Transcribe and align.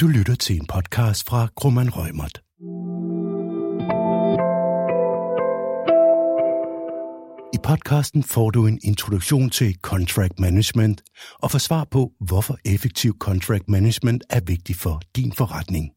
Du 0.00 0.06
lytter 0.06 0.34
til 0.34 0.56
en 0.56 0.66
podcast 0.66 1.28
fra 1.28 1.48
Grumman 1.54 1.90
Rømert. 1.92 2.42
I 7.54 7.58
podcasten 7.64 8.22
får 8.22 8.50
du 8.50 8.66
en 8.66 8.78
introduktion 8.84 9.50
til 9.50 9.74
contract 9.82 10.38
management 10.38 11.02
og 11.42 11.50
får 11.50 11.58
svar 11.58 11.84
på, 11.84 12.12
hvorfor 12.20 12.56
effektiv 12.64 13.18
contract 13.18 13.68
management 13.68 14.24
er 14.30 14.40
vigtig 14.40 14.76
for 14.76 15.00
din 15.16 15.32
forretning. 15.32 15.90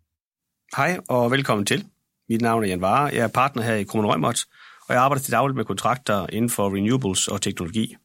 Hej 0.78 1.00
og 1.10 1.32
velkommen 1.32 1.66
til. 1.66 1.86
Mit 2.30 2.42
navn 2.42 2.64
er 2.64 2.68
Jan 2.68 2.82
Vare. 2.82 3.06
Jeg 3.14 3.24
er 3.24 3.28
partner 3.28 3.64
her 3.64 3.76
i 3.76 3.84
Grumman 3.84 4.12
Rømert, 4.12 4.46
og 4.88 4.94
jeg 4.94 5.04
arbejder 5.04 5.24
til 5.24 5.32
dagligt 5.32 5.58
med 5.58 5.66
kontrakter 5.66 6.28
inden 6.30 6.50
for 6.50 6.76
renewables 6.76 7.28
og 7.28 7.42
teknologi. 7.42 7.96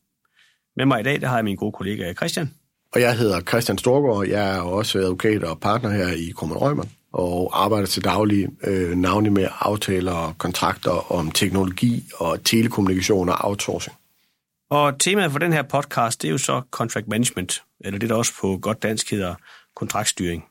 Med 0.76 0.86
mig 0.86 1.00
i 1.00 1.02
dag 1.02 1.20
der 1.20 1.26
har 1.28 1.36
jeg 1.36 1.44
min 1.44 1.56
gode 1.56 1.72
kollega 1.72 2.14
Christian. 2.14 2.50
Og 2.96 3.02
jeg 3.02 3.16
hedder 3.16 3.40
Christian 3.40 3.78
Storgård. 3.78 4.26
Jeg 4.26 4.56
er 4.56 4.60
også 4.60 4.98
advokat 4.98 5.45
og 5.45 5.60
partner 5.60 5.90
her 5.90 6.08
i 6.08 6.32
Krummen 6.36 6.58
Røgman 6.58 6.90
og 7.12 7.64
arbejder 7.64 7.87
til 7.87 8.04
daglig 8.04 8.48
øh, 8.64 8.96
navnlig 8.96 9.32
med 9.32 9.48
aftaler 9.60 10.12
og 10.12 10.38
kontrakter 10.38 11.12
om 11.12 11.30
teknologi 11.30 12.04
og 12.14 12.45
telekommunikation 12.45 13.28
og 13.28 13.37
outsourcing. 13.40 13.96
Og 14.70 14.98
temaet 14.98 15.32
for 15.32 15.38
den 15.38 15.52
her 15.52 15.62
podcast, 15.62 16.23
det 16.23 16.28
er 16.28 16.32
jo 16.32 16.38
så 16.38 16.62
contract 16.70 17.09
management, 17.09 17.62
eller 17.80 17.98
det 17.98 18.09
der 18.09 18.14
også 18.14 18.32
på 18.40 18.59
godt 18.62 18.82
dansk 18.82 19.10
hedder 19.10 19.34
kontraktstyring. 19.74 20.45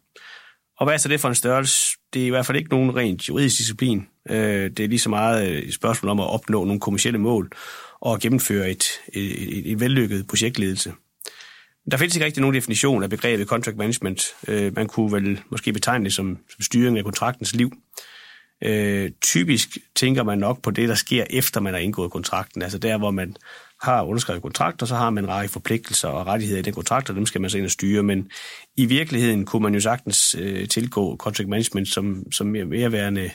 Og 0.80 0.86
hvad 0.86 0.94
er 0.94 0.98
så 0.98 1.10
det 1.10 1.20
for 1.20 1.30
en 1.30 1.36
størrelse? 1.36 1.98
Det 2.14 2.22
er 2.22 2.26
i 2.26 2.30
hvert 2.30 2.46
fald 2.46 2.58
ikke 2.58 2.70
nogen 2.70 2.96
rent 2.96 3.30
juridisk 3.30 3.58
disciplin. 3.58 4.08
Øh, 4.30 4.70
det 4.70 4.80
er 4.80 4.88
lige 4.88 5.00
så 5.00 5.10
meget 5.10 5.50
øh, 5.50 5.58
et 5.58 5.74
spørgsmål 5.74 6.10
om 6.10 6.20
at 6.20 6.30
opnå 6.30 6.64
nogle 6.64 6.80
kommersielle 6.80 7.20
mål 7.20 7.52
og 8.02 8.20
gennemføre 8.20 8.70
et, 8.70 8.84
et, 9.14 9.58
et, 9.58 9.72
et 9.72 9.80
vellykket 9.80 10.28
projektledelse. 10.28 10.94
Der 11.92 11.98
findes 11.98 12.16
ikke 12.16 12.26
rigtig 12.26 12.42
nogen 12.42 12.56
definition 12.56 13.04
af 13.04 13.10
begrebet 13.10 13.48
contract 13.48 13.78
management. 13.78 14.36
Øh, 14.48 14.76
man 14.76 14.88
kunne 14.88 15.12
vel 15.12 15.42
måske 15.50 15.74
betegne 15.74 16.06
det 16.06 16.14
som, 16.14 16.38
som 16.50 16.62
styring 16.62 16.98
af 16.98 17.04
kontraktens 17.04 17.56
liv. 17.56 17.72
Øh, 18.64 19.12
typisk 19.22 19.78
tænker 19.96 20.24
man 20.24 20.38
nok 20.38 20.62
på 20.62 20.72
det, 20.72 20.90
der 20.90 20.96
sker 20.96 21.26
efter 21.30 21.62
man 21.62 21.74
har 21.74 21.80
indgået 21.82 22.12
kontrakten. 22.12 22.62
Altså 22.62 22.78
der, 22.78 22.98
hvor 22.98 23.12
man 23.12 23.36
har 23.82 24.04
underskrevet 24.04 24.42
kontrakt, 24.42 24.82
og 24.82 24.88
så 24.88 24.96
har 24.96 25.10
man 25.10 25.24
en 25.24 25.30
række 25.30 25.54
forpligtelser 25.54 26.08
og 26.08 26.28
rettigheder 26.28 26.60
i 26.60 26.64
den 26.64 26.74
kontrakt, 26.74 27.10
og 27.10 27.16
dem 27.16 27.26
skal 27.26 27.42
man 27.42 27.50
så 27.50 27.58
ind 27.58 27.66
og 27.66 27.72
styre. 27.72 28.04
Men 28.04 28.30
i 28.78 28.86
virkeligheden 28.86 29.46
kunne 29.46 29.64
man 29.64 29.74
jo 29.74 29.80
sagtens 29.80 30.36
øh, 30.40 30.68
tilgå 30.68 31.18
contract 31.18 31.50
management 31.50 31.88
som, 31.88 32.24
som 32.32 32.48
mere 32.48 32.92
værende 32.92 33.30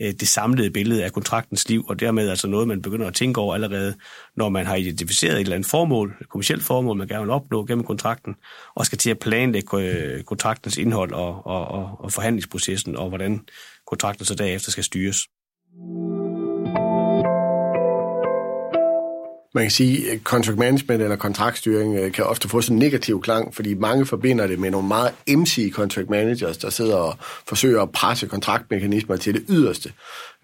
Øh, 0.00 0.12
det 0.12 0.28
samlede 0.28 0.70
billede 0.70 1.04
af 1.04 1.12
kontraktens 1.12 1.68
liv, 1.68 1.84
og 1.88 2.00
dermed 2.00 2.28
altså 2.28 2.48
noget, 2.48 2.68
man 2.68 2.82
begynder 2.82 3.06
at 3.06 3.14
tænke 3.14 3.40
over 3.40 3.54
allerede, 3.54 3.94
når 4.36 4.48
man 4.48 4.66
har 4.66 4.76
identificeret 4.76 5.34
et 5.34 5.40
eller 5.40 5.54
andet 5.54 5.70
formål, 5.70 6.16
et 6.20 6.28
kommersielt 6.28 6.62
formål, 6.62 6.96
man 6.96 7.08
gerne 7.08 7.22
vil 7.22 7.30
opnå 7.30 7.64
gennem 7.64 7.84
kontrakten, 7.84 8.34
og 8.74 8.86
skal 8.86 8.98
til 8.98 9.10
at 9.10 9.18
planlægge 9.18 9.78
øh, 9.78 10.22
kontraktens 10.22 10.76
indhold 10.76 11.12
og, 11.12 11.46
og, 11.46 11.68
og, 11.68 11.96
og 11.98 12.12
forhandlingsprocessen, 12.12 12.96
og 12.96 13.08
hvordan 13.08 13.40
kontrakten 13.86 14.24
så 14.24 14.34
derefter 14.34 14.70
skal 14.70 14.84
styres. 14.84 15.18
Man 19.54 19.64
kan 19.64 19.70
sige, 19.70 20.10
at 20.10 20.20
contract 20.20 20.58
management 20.58 21.02
eller 21.02 21.16
kontraktstyring 21.16 21.96
øh, 21.96 22.12
kan 22.12 22.24
ofte 22.24 22.48
få 22.48 22.60
sådan 22.60 22.76
en 22.76 22.78
negativ 22.78 23.22
klang, 23.22 23.54
fordi 23.54 23.74
mange 23.74 24.06
forbinder 24.06 24.46
det 24.46 24.58
med 24.58 24.70
nogle 24.70 24.88
meget 24.88 25.12
MC 25.28 25.72
contract 25.72 26.10
managers, 26.10 26.58
der 26.58 26.70
sidder 26.70 26.96
og 26.96 27.16
forsøger 27.48 27.82
at 27.82 27.92
presse 27.92 28.26
kontraktmekanismer 28.26 29.16
til 29.16 29.34
det 29.34 29.44
yderste, 29.48 29.92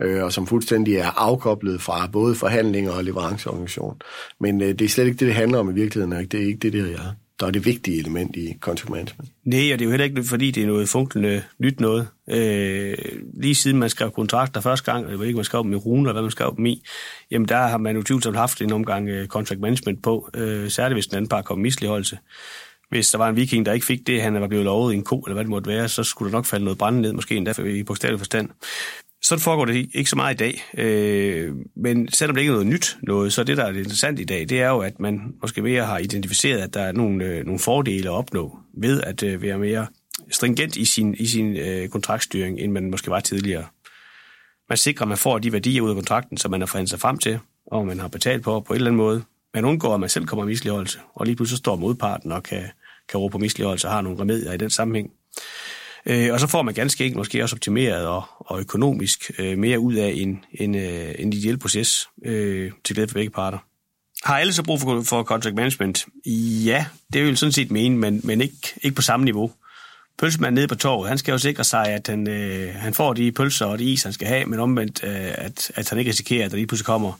øh, 0.00 0.24
og 0.24 0.32
som 0.32 0.46
fuldstændig 0.46 0.96
er 0.96 1.10
afkoblet 1.16 1.82
fra 1.82 2.08
både 2.12 2.34
forhandlinger 2.34 2.92
og 2.92 3.04
leveranceorganisation. 3.04 3.96
Men 4.40 4.60
øh, 4.60 4.68
det 4.68 4.82
er 4.82 4.88
slet 4.88 5.04
ikke 5.04 5.18
det, 5.18 5.26
det 5.26 5.34
handler 5.34 5.58
om 5.58 5.70
i 5.70 5.74
virkeligheden. 5.74 6.28
Det 6.30 6.34
er 6.34 6.46
ikke 6.46 6.58
det, 6.58 6.72
det 6.72 6.80
er 6.80 7.14
der 7.40 7.46
er 7.46 7.50
det 7.50 7.64
vigtige 7.64 7.98
element 7.98 8.36
i 8.36 8.56
contract 8.60 8.90
management. 8.90 9.30
Nej, 9.44 9.72
og 9.72 9.78
det 9.78 9.80
er 9.80 9.84
jo 9.84 9.90
heller 9.90 10.04
ikke, 10.04 10.24
fordi 10.24 10.50
det 10.50 10.62
er 10.62 10.66
noget 10.66 10.88
funklende 10.88 11.42
nyt 11.58 11.80
noget. 11.80 12.08
Øh, 12.30 12.96
lige 13.34 13.54
siden 13.54 13.78
man 13.78 13.90
skrev 13.90 14.10
kontrakter 14.10 14.60
første 14.60 14.92
gang, 14.92 15.10
jeg 15.10 15.18
ved 15.18 15.26
ikke, 15.26 15.36
man 15.36 15.44
skrev 15.44 15.62
dem 15.62 15.72
i 15.72 15.76
rune, 15.76 16.00
eller 16.00 16.12
hvad 16.12 16.22
man 16.22 16.30
skrev 16.30 16.54
dem 16.56 16.66
i, 16.66 16.82
jamen 17.30 17.48
der 17.48 17.56
har 17.56 17.78
man 17.78 17.96
jo 17.96 18.02
tvivlsomt 18.02 18.36
haft 18.36 18.62
en 18.62 18.72
omgang 18.72 19.08
øh, 19.08 19.26
contract 19.26 19.60
management 19.60 20.02
på, 20.02 20.30
øh, 20.34 20.70
særligt 20.70 20.96
hvis 20.96 21.06
den 21.06 21.16
anden 21.16 21.28
par 21.28 21.42
kom 21.42 21.58
misligeholdelse. 21.58 22.18
Hvis 22.90 23.10
der 23.10 23.18
var 23.18 23.28
en 23.28 23.36
viking, 23.36 23.66
der 23.66 23.72
ikke 23.72 23.86
fik 23.86 24.06
det, 24.06 24.22
han 24.22 24.40
var 24.40 24.48
blevet 24.48 24.64
lovet 24.64 24.92
i 24.92 24.96
en 24.96 25.04
ko, 25.04 25.20
eller 25.20 25.34
hvad 25.34 25.44
det 25.44 25.50
måtte 25.50 25.70
være, 25.70 25.88
så 25.88 26.04
skulle 26.04 26.32
der 26.32 26.38
nok 26.38 26.46
falde 26.46 26.64
noget 26.64 26.78
brænde 26.78 27.00
ned, 27.00 27.12
måske 27.12 27.36
endda 27.36 27.62
i 27.62 27.82
bogstavelig 27.82 28.20
forstand. 28.20 28.50
Sådan 29.30 29.42
foregår 29.42 29.64
det 29.64 29.90
ikke 29.94 30.10
så 30.10 30.16
meget 30.16 30.34
i 30.34 30.36
dag. 30.36 30.64
Øh, 30.74 31.54
men 31.76 32.08
selvom 32.12 32.34
det 32.34 32.40
ikke 32.40 32.50
er 32.50 32.54
noget 32.54 32.66
nyt 32.66 32.96
noget, 33.02 33.32
så 33.32 33.44
det, 33.44 33.56
der 33.56 33.64
er 33.64 33.68
interessant 33.68 34.20
i 34.20 34.24
dag, 34.24 34.48
det 34.48 34.60
er 34.60 34.68
jo, 34.68 34.78
at 34.78 35.00
man 35.00 35.34
måske 35.42 35.62
mere 35.62 35.84
har 35.84 35.98
identificeret, 35.98 36.58
at 36.58 36.74
der 36.74 36.80
er 36.80 36.92
nogle, 36.92 37.24
øh, 37.24 37.44
nogle 37.44 37.58
fordele 37.58 38.08
at 38.08 38.12
opnå 38.12 38.58
ved 38.74 39.02
at 39.02 39.22
øh, 39.22 39.42
være 39.42 39.58
mere 39.58 39.86
stringent 40.30 40.76
i 40.76 40.84
sin, 40.84 41.14
i 41.14 41.26
sin 41.26 41.56
øh, 41.56 41.88
kontraktstyring, 41.88 42.60
end 42.60 42.72
man 42.72 42.90
måske 42.90 43.10
var 43.10 43.20
tidligere. 43.20 43.64
Man 44.68 44.78
sikrer, 44.78 45.04
at 45.04 45.08
man 45.08 45.18
får 45.18 45.38
de 45.38 45.52
værdier 45.52 45.82
ud 45.82 45.90
af 45.90 45.96
kontrakten, 45.96 46.36
som 46.36 46.50
man 46.50 46.60
har 46.60 46.66
forhandlet 46.66 46.90
sig 46.90 47.00
frem 47.00 47.18
til, 47.18 47.38
og 47.66 47.86
man 47.86 48.00
har 48.00 48.08
betalt 48.08 48.42
på 48.42 48.60
på 48.60 48.72
en 48.72 48.76
eller 48.76 48.90
anden 48.90 48.96
måde. 48.96 49.22
Man 49.54 49.64
undgår, 49.64 49.94
at 49.94 50.00
man 50.00 50.08
selv 50.08 50.26
kommer 50.26 50.44
i 50.44 50.46
misligeholdelse, 50.46 50.98
og 51.14 51.26
lige 51.26 51.36
pludselig 51.36 51.58
står 51.58 51.76
modparten 51.76 52.32
og 52.32 52.42
kan, 52.42 52.62
kan 53.08 53.20
råbe 53.20 53.32
på 53.32 53.38
misligeholdelse 53.38 53.88
og 53.88 53.92
har 53.92 54.00
nogle 54.00 54.20
remedier 54.20 54.52
i 54.52 54.56
den 54.56 54.70
sammenhæng. 54.70 55.10
Øh, 56.06 56.32
og 56.32 56.40
så 56.40 56.46
får 56.46 56.62
man 56.62 56.74
ganske 56.74 57.04
enkelt 57.04 57.16
måske 57.16 57.42
også 57.42 57.56
optimeret 57.56 58.06
og, 58.06 58.22
og 58.38 58.60
økonomisk 58.60 59.30
øh, 59.38 59.58
mere 59.58 59.78
ud 59.78 59.94
af 59.94 60.12
en, 60.16 60.44
en, 60.52 60.74
øh, 60.74 61.14
en 61.18 61.32
ideel 61.32 61.58
proces 61.58 62.08
øh, 62.24 62.72
til 62.84 62.94
glæde 62.94 63.08
for 63.08 63.14
begge 63.14 63.30
parter. 63.30 63.58
Har 64.24 64.38
alle 64.38 64.52
så 64.52 64.62
brug 64.62 64.80
for, 64.80 65.02
for 65.02 65.22
contract 65.22 65.56
management? 65.56 66.06
Ja, 66.64 66.86
det 67.12 67.24
vil 67.24 67.36
sådan 67.36 67.52
set 67.52 67.70
mene, 67.70 67.96
men, 67.96 68.20
men 68.24 68.40
ikke, 68.40 68.74
ikke 68.82 68.96
på 68.96 69.02
samme 69.02 69.24
niveau. 69.24 69.52
Pølsemanden 70.18 70.54
nede 70.54 70.68
på 70.68 70.74
torvet, 70.74 71.08
han 71.08 71.18
skal 71.18 71.32
jo 71.32 71.38
sikre 71.38 71.64
sig, 71.64 71.86
at 71.86 72.06
han, 72.08 72.28
øh, 72.28 72.74
han 72.74 72.94
får 72.94 73.12
de 73.12 73.32
pølser 73.32 73.66
og 73.66 73.78
de 73.78 73.84
is, 73.84 74.02
han 74.02 74.12
skal 74.12 74.28
have, 74.28 74.44
men 74.44 74.60
omvendt, 74.60 75.04
øh, 75.04 75.30
at, 75.34 75.72
at 75.74 75.88
han 75.88 75.98
ikke 75.98 76.10
risikerer, 76.10 76.44
at 76.44 76.50
der 76.50 76.56
lige 76.56 76.66
pludselig 76.66 76.86
kommer 76.86 77.12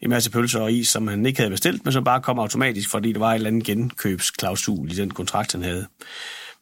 en 0.00 0.10
masse 0.10 0.30
pølser 0.30 0.60
og 0.60 0.72
is, 0.72 0.88
som 0.88 1.08
han 1.08 1.26
ikke 1.26 1.38
havde 1.38 1.50
bestilt, 1.50 1.84
men 1.84 1.92
som 1.92 2.04
bare 2.04 2.20
kommer 2.20 2.42
automatisk, 2.42 2.90
fordi 2.90 3.12
der 3.12 3.18
var 3.18 3.30
en 3.30 3.34
eller 3.34 3.46
anden 3.46 3.62
genkøbsklausul 3.62 4.92
i 4.92 4.94
den 4.94 5.10
kontrakt, 5.10 5.52
han 5.52 5.62
havde. 5.62 5.86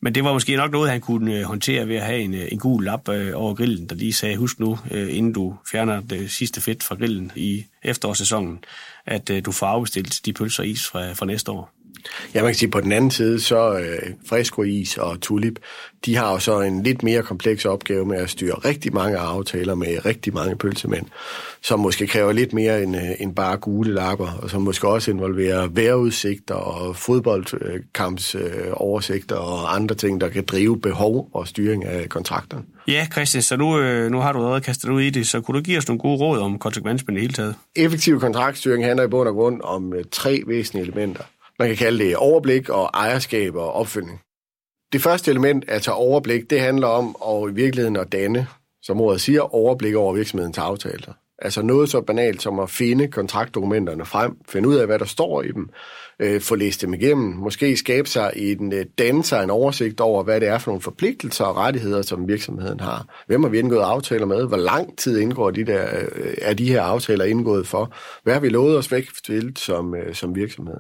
Men 0.01 0.15
det 0.15 0.25
var 0.25 0.33
måske 0.33 0.57
nok 0.57 0.73
noget, 0.73 0.91
han 0.91 1.01
kunne 1.01 1.35
øh, 1.35 1.43
håndtere 1.43 1.89
ved 1.89 1.97
at 1.97 2.03
have 2.03 2.21
en, 2.21 2.35
øh, 2.35 2.49
en 2.53 2.59
gul 2.59 2.85
lap 2.85 3.09
øh, 3.09 3.33
over 3.35 3.55
grillen, 3.55 3.89
der 3.89 3.95
lige 3.95 4.13
sagde, 4.13 4.37
husk 4.37 4.61
nu, 4.61 4.79
øh, 4.91 5.17
inden 5.17 5.33
du 5.33 5.57
fjerner 5.71 6.01
det 6.01 6.31
sidste 6.31 6.61
fedt 6.61 6.83
fra 6.83 6.95
grillen 6.95 7.33
i 7.37 7.65
efterårssæsonen, 7.83 8.65
at 9.07 9.31
du 9.47 9.53
får 9.53 9.67
afbestilt 9.67 10.21
de 10.25 10.33
pølser 10.33 10.63
og 10.63 10.67
is 10.67 10.89
fra, 10.89 11.13
fra 11.13 11.27
næste 11.27 11.51
år. 11.53 11.78
Ja, 12.35 12.43
man 12.43 12.51
kan 12.51 12.59
sige, 12.59 12.71
på 12.71 12.81
den 12.81 12.93
anden 12.93 13.11
side, 13.11 13.41
så 13.41 13.79
øh, 13.79 14.13
Fresco-is 14.27 14.97
og 14.97 15.21
Tulip, 15.21 15.59
de 16.05 16.17
har 16.17 16.33
jo 16.33 16.39
så 16.39 16.61
en 16.61 16.83
lidt 16.83 17.03
mere 17.03 17.23
kompleks 17.23 17.65
opgave 17.65 18.07
med 18.07 18.17
at 18.17 18.31
styre 18.31 18.55
rigtig 18.55 18.95
mange 18.95 19.19
aftaler 19.19 19.75
med 19.75 20.07
rigtig 20.07 20.35
mange 20.35 20.57
pølsemænd, 20.57 21.07
som 21.63 21.81
måske 21.81 22.07
kræver 22.07 22.33
lidt 22.33 22.53
mere 22.53 22.83
end, 22.83 22.97
øh, 22.97 23.03
end 23.19 23.35
bare 23.35 23.57
gule 23.57 23.95
lapper, 23.95 24.39
og 24.43 24.51
som 24.51 24.63
måske 24.63 24.89
også 24.89 25.11
involverer 25.11 25.67
vejrudsigter 25.67 26.55
og 26.55 26.97
fodboldkampsoversigter 26.97 29.39
øh, 29.39 29.53
og 29.53 29.75
andre 29.75 29.95
ting, 29.95 30.21
der 30.21 30.29
kan 30.29 30.45
drive 30.45 30.81
behov 30.81 31.29
og 31.33 31.49
styring 31.49 31.85
af 31.85 32.09
kontrakterne. 32.09 32.65
Ja, 32.89 33.07
Christian, 33.13 33.43
så 33.43 33.57
nu, 33.57 33.79
øh, 33.79 34.11
nu 34.11 34.19
har 34.19 34.33
du 34.33 34.39
allerede 34.39 34.61
kastet 34.61 34.89
ud 34.89 35.01
i 35.01 35.11
det, 35.11 35.29
så 35.29 35.41
kunne 35.41 35.59
du 35.59 35.63
give 35.63 35.79
os 35.79 35.89
nogle 35.89 36.01
gode 36.01 36.19
råd 36.19 36.39
om 36.39 36.61
management 36.85 37.19
i 37.19 37.21
hele 37.21 37.33
taget? 37.33 37.55
Effektiv 37.77 38.21
kontraktstyring 38.21 38.85
handler 38.85 39.05
i 39.05 39.09
bund 39.09 39.29
og 39.29 39.35
grund 39.35 39.61
om 39.65 39.95
øh, 39.95 40.05
tre 40.13 40.43
væsentlige 40.47 40.87
elementer. 40.87 41.23
Man 41.59 41.69
kan 41.69 41.77
kalde 41.77 42.05
det 42.05 42.17
overblik 42.17 42.69
og 42.69 42.91
ejerskab 42.95 43.55
og 43.55 43.73
opfølgning. 43.73 44.21
Det 44.93 45.03
første 45.03 45.31
element 45.31 45.71
at 45.71 45.83
tage 45.83 45.95
overblik, 45.95 46.51
det 46.51 46.61
handler 46.61 46.87
om 46.87 47.17
at 47.29 47.51
i 47.51 47.55
virkeligheden 47.55 47.97
at 47.97 48.13
danne, 48.13 48.47
som 48.83 49.01
ordet 49.01 49.21
siger, 49.21 49.55
overblik 49.55 49.95
over 49.95 50.15
virksomhedens 50.15 50.59
aftaler. 50.59 51.13
Altså 51.43 51.63
noget 51.63 51.91
så 51.91 52.01
banalt 52.01 52.43
som 52.43 52.59
at 52.59 52.71
finde 52.71 53.09
kontraktdokumenterne 53.09 54.05
frem, 54.05 54.37
finde 54.49 54.69
ud 54.69 54.77
af, 54.77 54.87
hvad 54.87 54.99
der 54.99 55.05
står 55.05 55.43
i 55.43 55.53
dem, 55.53 55.71
øh, 56.21 56.41
få 56.41 56.55
læst 56.55 56.83
dem 56.83 56.95
igennem, 56.95 57.29
måske 57.29 57.77
skabe 57.77 58.09
sig 58.09 58.33
en, 58.37 58.73
øh, 58.73 58.87
danne 58.99 59.25
sig 59.25 59.45
en 59.45 59.51
oversigt 59.51 60.01
over, 60.01 60.23
hvad 60.23 60.41
det 60.41 60.49
er 60.49 60.59
for 60.59 60.71
nogle 60.71 60.83
forpligtelser 60.83 61.45
og 61.45 61.57
rettigheder, 61.57 62.03
som 62.03 62.29
virksomheden 62.29 62.81
har. 62.81 63.25
Hvem 63.27 63.43
har 63.43 63.51
vi 63.51 63.59
indgået 63.59 63.83
aftaler 63.83 64.27
med? 64.27 64.47
Hvor 64.47 64.57
lang 64.57 64.99
tid 64.99 65.19
indgår 65.19 65.51
de 65.51 65.65
der, 65.67 65.87
øh, 66.17 66.35
er 66.43 66.55
de 66.55 66.69
her 66.69 66.83
aftaler 66.83 67.25
indgået 67.25 67.67
for? 67.67 67.95
Hvad 68.23 68.35
har 68.35 68.41
vi 68.41 68.49
lovet 68.49 68.79
os 68.79 68.93
væk 68.93 69.09
til 69.27 69.53
som, 69.57 69.95
øh, 69.95 70.15
som 70.15 70.35
virksomhed? 70.35 70.77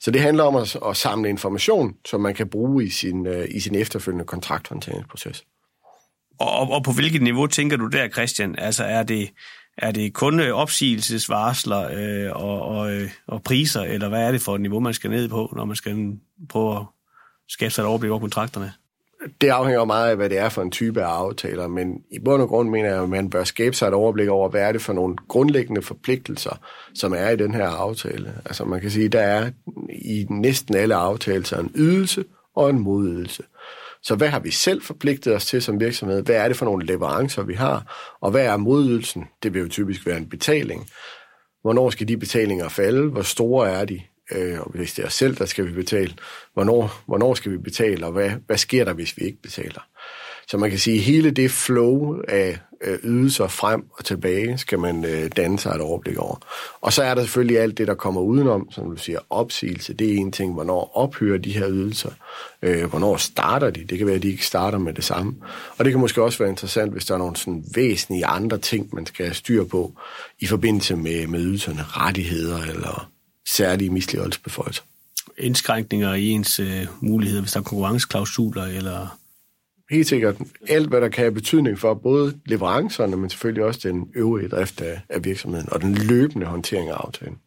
Så 0.00 0.10
det 0.10 0.20
handler 0.20 0.44
om 0.44 0.56
at, 0.56 0.76
at 0.86 0.96
samle 0.96 1.28
information, 1.28 1.94
som 2.04 2.20
man 2.20 2.34
kan 2.34 2.48
bruge 2.48 2.84
i 2.84 2.90
sin, 2.90 3.26
øh, 3.26 3.48
i 3.50 3.60
sin 3.60 3.74
efterfølgende 3.74 4.24
kontrakthåndteringsproces. 4.24 5.44
Og, 6.38 6.70
og 6.70 6.84
på 6.84 6.92
hvilket 6.92 7.22
niveau 7.22 7.46
tænker 7.46 7.76
du 7.76 7.86
der, 7.86 8.08
Christian? 8.08 8.58
Altså 8.58 8.84
er 8.84 9.02
det, 9.02 9.30
er 9.78 9.90
det 9.90 10.14
kun 10.14 10.40
øh, 10.40 10.52
opsigelsesvarsler 10.52 11.88
øh, 11.92 12.42
og, 12.42 12.62
og, 12.62 12.92
øh, 12.92 13.10
og 13.26 13.42
priser, 13.42 13.82
eller 13.82 14.08
hvad 14.08 14.22
er 14.22 14.32
det 14.32 14.42
for 14.42 14.54
et 14.54 14.60
niveau, 14.60 14.80
man 14.80 14.94
skal 14.94 15.10
ned 15.10 15.28
på, 15.28 15.52
når 15.56 15.64
man 15.64 15.76
skal 15.76 16.18
prøve 16.48 16.76
at 16.76 16.82
skabe 17.48 17.70
sig 17.70 17.82
et 17.82 17.86
overblik 17.88 18.10
over 18.10 18.20
kontrakterne? 18.20 18.72
Det 19.40 19.48
afhænger 19.48 19.84
meget 19.84 20.10
af, 20.10 20.16
hvad 20.16 20.30
det 20.30 20.38
er 20.38 20.48
for 20.48 20.62
en 20.62 20.70
type 20.70 21.02
af 21.02 21.06
aftaler, 21.06 21.68
men 21.68 22.02
i 22.10 22.18
bund 22.18 22.42
og 22.42 22.48
grund 22.48 22.70
mener 22.70 22.88
jeg, 22.88 23.02
at 23.02 23.08
man 23.08 23.30
bør 23.30 23.44
skabe 23.44 23.76
sig 23.76 23.88
et 23.88 23.94
overblik 23.94 24.28
over, 24.28 24.48
hvad 24.48 24.62
er 24.62 24.72
det 24.72 24.82
for 24.82 24.92
nogle 24.92 25.16
grundlæggende 25.28 25.82
forpligtelser, 25.82 26.58
som 26.94 27.14
er 27.16 27.28
i 27.28 27.36
den 27.36 27.54
her 27.54 27.68
aftale. 27.68 28.34
Altså 28.44 28.64
man 28.64 28.80
kan 28.80 28.90
sige, 28.90 29.08
der 29.08 29.20
er 29.20 29.50
i 29.88 30.26
næsten 30.30 30.76
alle 30.76 30.94
aftaler 30.94 31.58
en 31.58 31.72
ydelse 31.74 32.24
og 32.56 32.70
en 32.70 32.78
modydelse. 32.78 33.42
Så 34.02 34.14
hvad 34.14 34.28
har 34.28 34.40
vi 34.40 34.50
selv 34.50 34.82
forpligtet 34.82 35.34
os 35.34 35.46
til 35.46 35.62
som 35.62 35.80
virksomhed? 35.80 36.22
Hvad 36.22 36.36
er 36.36 36.48
det 36.48 36.56
for 36.56 36.64
nogle 36.64 36.86
leverancer, 36.86 37.42
vi 37.42 37.54
har? 37.54 38.06
Og 38.20 38.30
hvad 38.30 38.46
er 38.46 38.56
modydelsen? 38.56 39.24
Det 39.42 39.54
vil 39.54 39.62
jo 39.62 39.68
typisk 39.68 40.06
være 40.06 40.16
en 40.16 40.28
betaling. 40.28 40.86
Hvornår 41.62 41.90
skal 41.90 42.08
de 42.08 42.16
betalinger 42.16 42.68
falde? 42.68 43.10
Hvor 43.10 43.22
store 43.22 43.70
er 43.70 43.84
de? 43.84 44.00
Øh, 44.32 44.60
og 44.60 44.70
hvis 44.74 44.94
det 44.94 45.02
er 45.02 45.06
os 45.06 45.14
selv, 45.14 45.36
der 45.36 45.46
skal 45.46 45.66
vi 45.66 45.72
betale, 45.72 46.14
hvornår, 46.54 47.02
hvornår 47.06 47.34
skal 47.34 47.52
vi 47.52 47.58
betale, 47.58 48.06
og 48.06 48.12
hvad, 48.12 48.30
hvad 48.46 48.56
sker 48.56 48.84
der, 48.84 48.92
hvis 48.92 49.16
vi 49.16 49.22
ikke 49.22 49.42
betaler? 49.42 49.80
Så 50.48 50.58
man 50.58 50.70
kan 50.70 50.78
sige, 50.78 50.96
at 50.96 51.02
hele 51.02 51.30
det 51.30 51.50
flow 51.50 52.20
af 52.28 52.58
øh, 52.84 52.98
ydelser 53.04 53.48
frem 53.48 53.84
og 53.98 54.04
tilbage, 54.04 54.58
skal 54.58 54.78
man 54.78 55.04
øh, 55.04 55.30
danne 55.36 55.58
sig 55.58 55.70
et 55.74 55.80
overblik 55.80 56.18
over. 56.18 56.36
Og 56.80 56.92
så 56.92 57.02
er 57.02 57.14
der 57.14 57.22
selvfølgelig 57.22 57.58
alt 57.58 57.78
det, 57.78 57.86
der 57.86 57.94
kommer 57.94 58.20
udenom, 58.20 58.70
som 58.70 58.90
du 58.90 58.96
siger, 58.96 59.18
opsigelse. 59.30 59.94
Det 59.94 60.10
er 60.10 60.16
en 60.16 60.32
ting, 60.32 60.52
hvornår 60.52 60.90
ophører 60.94 61.38
de 61.38 61.52
her 61.52 61.68
ydelser, 61.68 62.10
øh, 62.62 62.84
hvornår 62.84 63.16
starter 63.16 63.70
de. 63.70 63.84
Det 63.84 63.98
kan 63.98 64.06
være, 64.06 64.16
at 64.16 64.22
de 64.22 64.30
ikke 64.30 64.46
starter 64.46 64.78
med 64.78 64.92
det 64.92 65.04
samme. 65.04 65.34
Og 65.78 65.84
det 65.84 65.92
kan 65.92 66.00
måske 66.00 66.22
også 66.22 66.38
være 66.38 66.50
interessant, 66.50 66.92
hvis 66.92 67.04
der 67.04 67.14
er 67.14 67.18
nogle 67.18 67.36
sådan 67.36 67.64
væsentlige 67.74 68.26
andre 68.26 68.58
ting, 68.58 68.88
man 68.92 69.06
skal 69.06 69.34
styre 69.34 69.66
på 69.66 69.92
i 70.38 70.46
forbindelse 70.46 70.96
med, 70.96 71.26
med 71.26 71.40
ydelserne, 71.40 71.82
rettigheder 71.82 72.62
eller 72.62 73.10
særlige 73.56 73.90
misligholdelsesbeføjelser. 73.90 74.82
Indskrænkninger 75.38 76.14
i 76.14 76.28
ens 76.28 76.60
øh, 76.60 76.86
muligheder, 77.00 77.42
hvis 77.42 77.52
der 77.52 77.60
er 77.60 77.64
konkurrenceklausuler 77.64 78.64
eller 78.64 79.18
helt 79.90 80.06
sikkert 80.06 80.36
alt, 80.68 80.88
hvad 80.88 81.00
der 81.00 81.08
kan 81.08 81.22
have 81.22 81.32
betydning 81.32 81.78
for 81.78 81.94
både 81.94 82.40
leverancerne, 82.46 83.16
men 83.16 83.30
selvfølgelig 83.30 83.64
også 83.64 83.80
den 83.88 84.10
øvrige 84.14 84.48
drift 84.48 84.80
af, 84.80 85.00
af 85.08 85.24
virksomheden 85.24 85.68
og 85.72 85.80
den 85.82 85.94
løbende 85.94 86.46
håndtering 86.46 86.90
af 86.90 86.94
aftalen. 86.94 87.38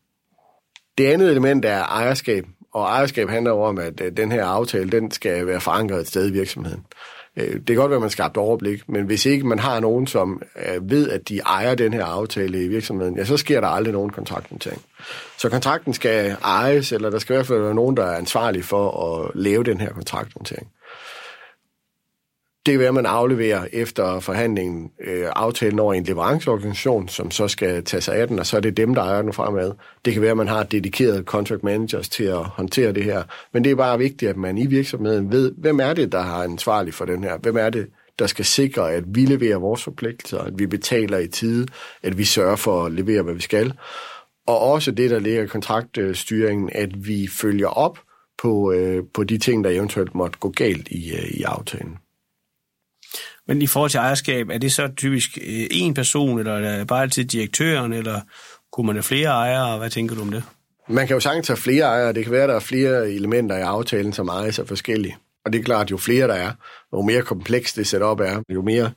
Det 0.97 1.05
andet 1.05 1.31
element 1.31 1.65
er 1.65 1.83
ejerskab, 1.83 2.45
og 2.73 2.83
ejerskab 2.83 3.29
handler 3.29 3.51
om, 3.51 3.77
at 3.77 4.01
den 4.17 4.31
her 4.31 4.45
aftale 4.45 4.89
den 4.89 5.11
skal 5.11 5.47
være 5.47 5.61
forankret 5.61 5.99
et 5.99 6.07
sted 6.07 6.29
i 6.29 6.31
virksomheden. 6.31 6.85
Øh, 7.37 7.53
det 7.53 7.67
kan 7.67 7.75
godt 7.75 7.89
være, 7.89 7.97
at 7.97 8.01
man 8.01 8.09
skabte 8.09 8.37
overblik, 8.37 8.89
men 8.89 9.05
hvis 9.05 9.25
ikke 9.25 9.47
man 9.47 9.59
har 9.59 9.79
nogen, 9.79 10.07
som 10.07 10.41
øh, 10.65 10.89
ved, 10.89 11.09
at 11.09 11.29
de 11.29 11.39
ejer 11.39 11.75
den 11.75 11.93
her 11.93 12.05
aftale 12.05 12.63
i 12.63 12.67
virksomheden, 12.67 13.17
ja, 13.17 13.25
så 13.25 13.37
sker 13.37 13.61
der 13.61 13.67
aldrig 13.67 13.93
nogen 13.93 14.09
kontraktnotering. 14.09 14.81
Så 15.37 15.49
kontrakten 15.49 15.93
skal 15.93 16.35
ejes, 16.43 16.91
eller 16.91 17.09
der 17.09 17.19
skal 17.19 17.33
i 17.33 17.37
hvert 17.37 17.47
fald 17.47 17.61
være 17.61 17.73
nogen, 17.73 17.97
der 17.97 18.03
er 18.03 18.17
ansvarlig 18.17 18.65
for 18.65 19.15
at 19.15 19.31
lave 19.35 19.63
den 19.63 19.81
her 19.81 19.93
kontraktnotering. 19.93 20.67
Det 22.65 22.71
kan 22.71 22.79
være, 22.79 22.87
at 22.87 22.93
man 22.93 23.05
afleverer 23.05 23.67
efter 23.73 24.19
forhandlingen 24.19 24.91
øh, 25.03 25.25
aftalen 25.35 25.79
over 25.79 25.93
en 25.93 26.03
leveranceorganisation, 26.03 27.07
som 27.07 27.31
så 27.31 27.47
skal 27.47 27.83
tage 27.83 28.01
sig 28.01 28.15
af 28.15 28.27
den, 28.27 28.39
og 28.39 28.45
så 28.45 28.57
er 28.57 28.61
det 28.61 28.77
dem, 28.77 28.95
der 28.95 29.01
ejer 29.01 29.21
den 29.21 29.33
fremad. 29.33 29.71
Det 30.05 30.13
kan 30.13 30.21
være, 30.21 30.31
at 30.31 30.37
man 30.37 30.47
har 30.47 30.63
dedikerede 30.63 31.23
contract 31.23 31.63
managers 31.63 32.09
til 32.09 32.23
at 32.23 32.45
håndtere 32.45 32.91
det 32.91 33.03
her. 33.03 33.23
Men 33.53 33.63
det 33.63 33.71
er 33.71 33.75
bare 33.75 33.97
vigtigt, 33.97 34.29
at 34.29 34.37
man 34.37 34.57
i 34.57 34.65
virksomheden 34.65 35.31
ved, 35.31 35.51
hvem 35.57 35.79
er 35.79 35.93
det, 35.93 36.11
der 36.11 36.21
har 36.21 36.43
ansvarlig 36.43 36.93
for 36.93 37.05
den 37.05 37.23
her? 37.23 37.37
Hvem 37.37 37.57
er 37.57 37.69
det, 37.69 37.87
der 38.19 38.27
skal 38.27 38.45
sikre, 38.45 38.93
at 38.93 39.03
vi 39.07 39.25
leverer 39.25 39.57
vores 39.57 39.83
forpligtelser, 39.83 40.39
at 40.39 40.53
vi 40.59 40.65
betaler 40.65 41.17
i 41.17 41.27
tide, 41.27 41.67
at 42.03 42.17
vi 42.17 42.23
sørger 42.23 42.55
for 42.55 42.85
at 42.85 42.91
levere, 42.91 43.21
hvad 43.21 43.33
vi 43.33 43.41
skal. 43.41 43.73
Og 44.47 44.59
også 44.59 44.91
det, 44.91 45.09
der 45.09 45.19
ligger 45.19 45.43
i 45.43 45.47
kontraktstyringen, 45.47 46.69
at 46.73 47.07
vi 47.07 47.27
følger 47.27 47.67
op 47.67 47.99
på, 48.41 48.71
øh, 48.71 49.03
på 49.13 49.23
de 49.23 49.37
ting, 49.37 49.63
der 49.63 49.69
eventuelt 49.69 50.15
måtte 50.15 50.39
gå 50.39 50.49
galt 50.49 50.87
i, 50.87 51.11
øh, 51.11 51.25
i 51.31 51.43
aftalen. 51.43 51.97
Men 53.47 53.61
i 53.61 53.67
forhold 53.67 53.91
til 53.91 53.97
ejerskab, 53.97 54.49
er 54.49 54.57
det 54.57 54.71
så 54.71 54.89
typisk 54.97 55.37
øh, 55.47 55.65
én 55.71 55.93
person, 55.93 56.39
eller 56.39 56.53
er 56.53 56.77
det 56.77 56.87
bare 56.87 57.01
altid 57.01 57.25
direktøren, 57.25 57.93
eller 57.93 58.21
kunne 58.71 58.87
man 58.87 58.95
have 58.95 59.03
flere 59.03 59.29
ejere? 59.29 59.77
Hvad 59.77 59.89
tænker 59.89 60.15
du 60.15 60.21
om 60.21 60.31
det? 60.31 60.43
Man 60.89 61.07
kan 61.07 61.13
jo 61.13 61.19
sagtens 61.19 61.47
have 61.47 61.57
flere 61.57 61.85
ejere. 61.85 62.13
Det 62.13 62.23
kan 62.23 62.31
være, 62.31 62.43
at 62.43 62.49
der 62.49 62.55
er 62.55 62.59
flere 62.59 63.11
elementer 63.11 63.57
i 63.57 63.61
aftalen, 63.61 64.13
som 64.13 64.27
ejes 64.27 64.59
af 64.59 64.67
forskellige. 64.67 65.17
Og 65.45 65.53
det 65.53 65.59
er 65.59 65.63
klart, 65.63 65.91
jo 65.91 65.97
flere 65.97 66.27
der 66.27 66.33
er, 66.33 66.51
jo 66.93 67.01
mere 67.01 67.21
komplekst 67.21 67.75
det 67.75 67.87
setup 67.87 68.19
er, 68.19 68.41
jo 68.49 68.61
mere 68.61 68.91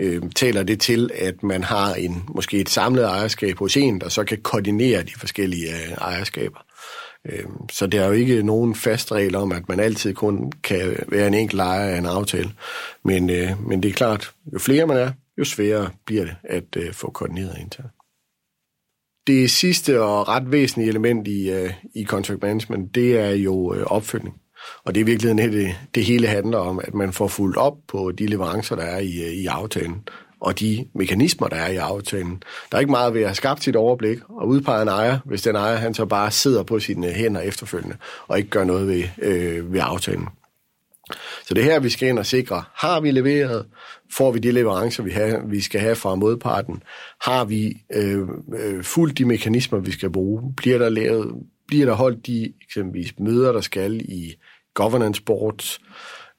øh, 0.00 0.22
taler 0.36 0.62
det 0.62 0.80
til, 0.80 1.10
at 1.14 1.42
man 1.42 1.64
har 1.64 1.94
en 1.94 2.24
måske 2.34 2.60
et 2.60 2.68
samlet 2.68 3.04
ejerskab 3.04 3.58
hos 3.58 3.76
en, 3.76 4.00
der 4.00 4.08
så 4.08 4.24
kan 4.24 4.38
koordinere 4.42 5.02
de 5.02 5.12
forskellige 5.18 5.70
øh, 5.70 5.92
ejerskaber. 5.92 6.58
Øhm, 7.26 7.68
så 7.70 7.86
der 7.86 8.02
er 8.02 8.06
jo 8.06 8.12
ikke 8.12 8.42
nogen 8.42 8.74
fast 8.74 9.12
regel 9.12 9.34
om, 9.34 9.52
at 9.52 9.68
man 9.68 9.80
altid 9.80 10.14
kun 10.14 10.52
kan 10.52 10.96
være 11.08 11.26
en 11.26 11.34
enkelt 11.34 11.56
lejer 11.56 11.94
af 11.94 11.98
en 11.98 12.06
aftale. 12.06 12.50
Men, 13.04 13.30
øh, 13.30 13.68
men 13.68 13.82
det 13.82 13.88
er 13.88 13.92
klart, 13.92 14.32
jo 14.52 14.58
flere 14.58 14.86
man 14.86 14.96
er, 14.96 15.12
jo 15.38 15.44
sværere 15.44 15.90
bliver 16.06 16.24
det 16.24 16.36
at 16.44 16.76
øh, 16.76 16.92
få 16.92 17.10
koordineret 17.10 17.56
internt. 17.60 17.92
Det 19.26 19.50
sidste 19.50 20.02
og 20.02 20.28
ret 20.28 20.52
væsentlige 20.52 20.88
element 20.88 21.28
i, 21.28 21.50
øh, 21.50 21.72
i 21.94 22.04
contract 22.04 22.42
management, 22.42 22.94
det 22.94 23.18
er 23.18 23.30
jo 23.30 23.84
opfølgning. 23.86 24.40
Og 24.84 24.94
det 24.94 25.00
er 25.00 25.04
i 25.04 25.06
virkeligheden 25.06 25.52
det, 25.52 25.74
det 25.94 26.04
hele 26.04 26.26
handler 26.26 26.58
om, 26.58 26.80
at 26.84 26.94
man 26.94 27.12
får 27.12 27.28
fuldt 27.28 27.56
op 27.56 27.76
på 27.88 28.12
de 28.12 28.26
leverancer, 28.26 28.76
der 28.76 28.82
er 28.82 28.98
i, 28.98 29.40
i 29.42 29.46
aftalen 29.46 30.02
og 30.40 30.60
de 30.60 30.86
mekanismer, 30.94 31.48
der 31.48 31.56
er 31.56 31.68
i 31.68 31.76
aftalen. 31.76 32.42
Der 32.70 32.76
er 32.76 32.80
ikke 32.80 32.90
meget 32.90 33.14
ved 33.14 33.20
at 33.20 33.26
have 33.26 33.34
skabt 33.34 33.62
sit 33.62 33.76
overblik 33.76 34.18
og 34.28 34.48
udpege 34.48 34.82
en 34.82 34.88
ejer, 34.88 35.18
hvis 35.24 35.42
den 35.42 35.56
ejer 35.56 35.76
han 35.76 35.94
så 35.94 36.04
bare 36.04 36.30
sidder 36.30 36.62
på 36.62 36.80
sine 36.80 37.06
hænder 37.06 37.40
efterfølgende 37.40 37.96
og 38.28 38.38
ikke 38.38 38.50
gør 38.50 38.64
noget 38.64 38.88
ved, 38.88 39.04
øh, 39.22 39.72
ved 39.72 39.80
aftalen. 39.82 40.28
Så 41.46 41.54
det 41.54 41.64
her, 41.64 41.80
vi 41.80 41.88
skal 41.88 42.08
ind 42.08 42.18
og 42.18 42.26
sikre, 42.26 42.62
har 42.74 43.00
vi 43.00 43.10
leveret, 43.10 43.66
får 44.12 44.30
vi 44.30 44.38
de 44.38 44.52
leverancer, 44.52 45.02
vi, 45.02 45.10
have, 45.10 45.40
vi 45.46 45.60
skal 45.60 45.80
have 45.80 45.96
fra 45.96 46.14
modparten, 46.14 46.82
har 47.20 47.44
vi 47.44 47.76
øh, 47.94 48.28
øh, 48.58 48.84
fuldt 48.84 49.18
de 49.18 49.24
mekanismer, 49.24 49.78
vi 49.78 49.90
skal 49.90 50.10
bruge, 50.10 50.54
bliver 50.56 50.78
der, 50.78 50.88
lavet, 50.88 51.34
bliver 51.66 51.86
der 51.86 51.92
holdt 51.92 52.26
de 52.26 52.52
eksempelvis 52.62 53.14
møder, 53.18 53.52
der 53.52 53.60
skal 53.60 54.00
i 54.00 54.34
governance 54.74 55.22
boards, 55.22 55.80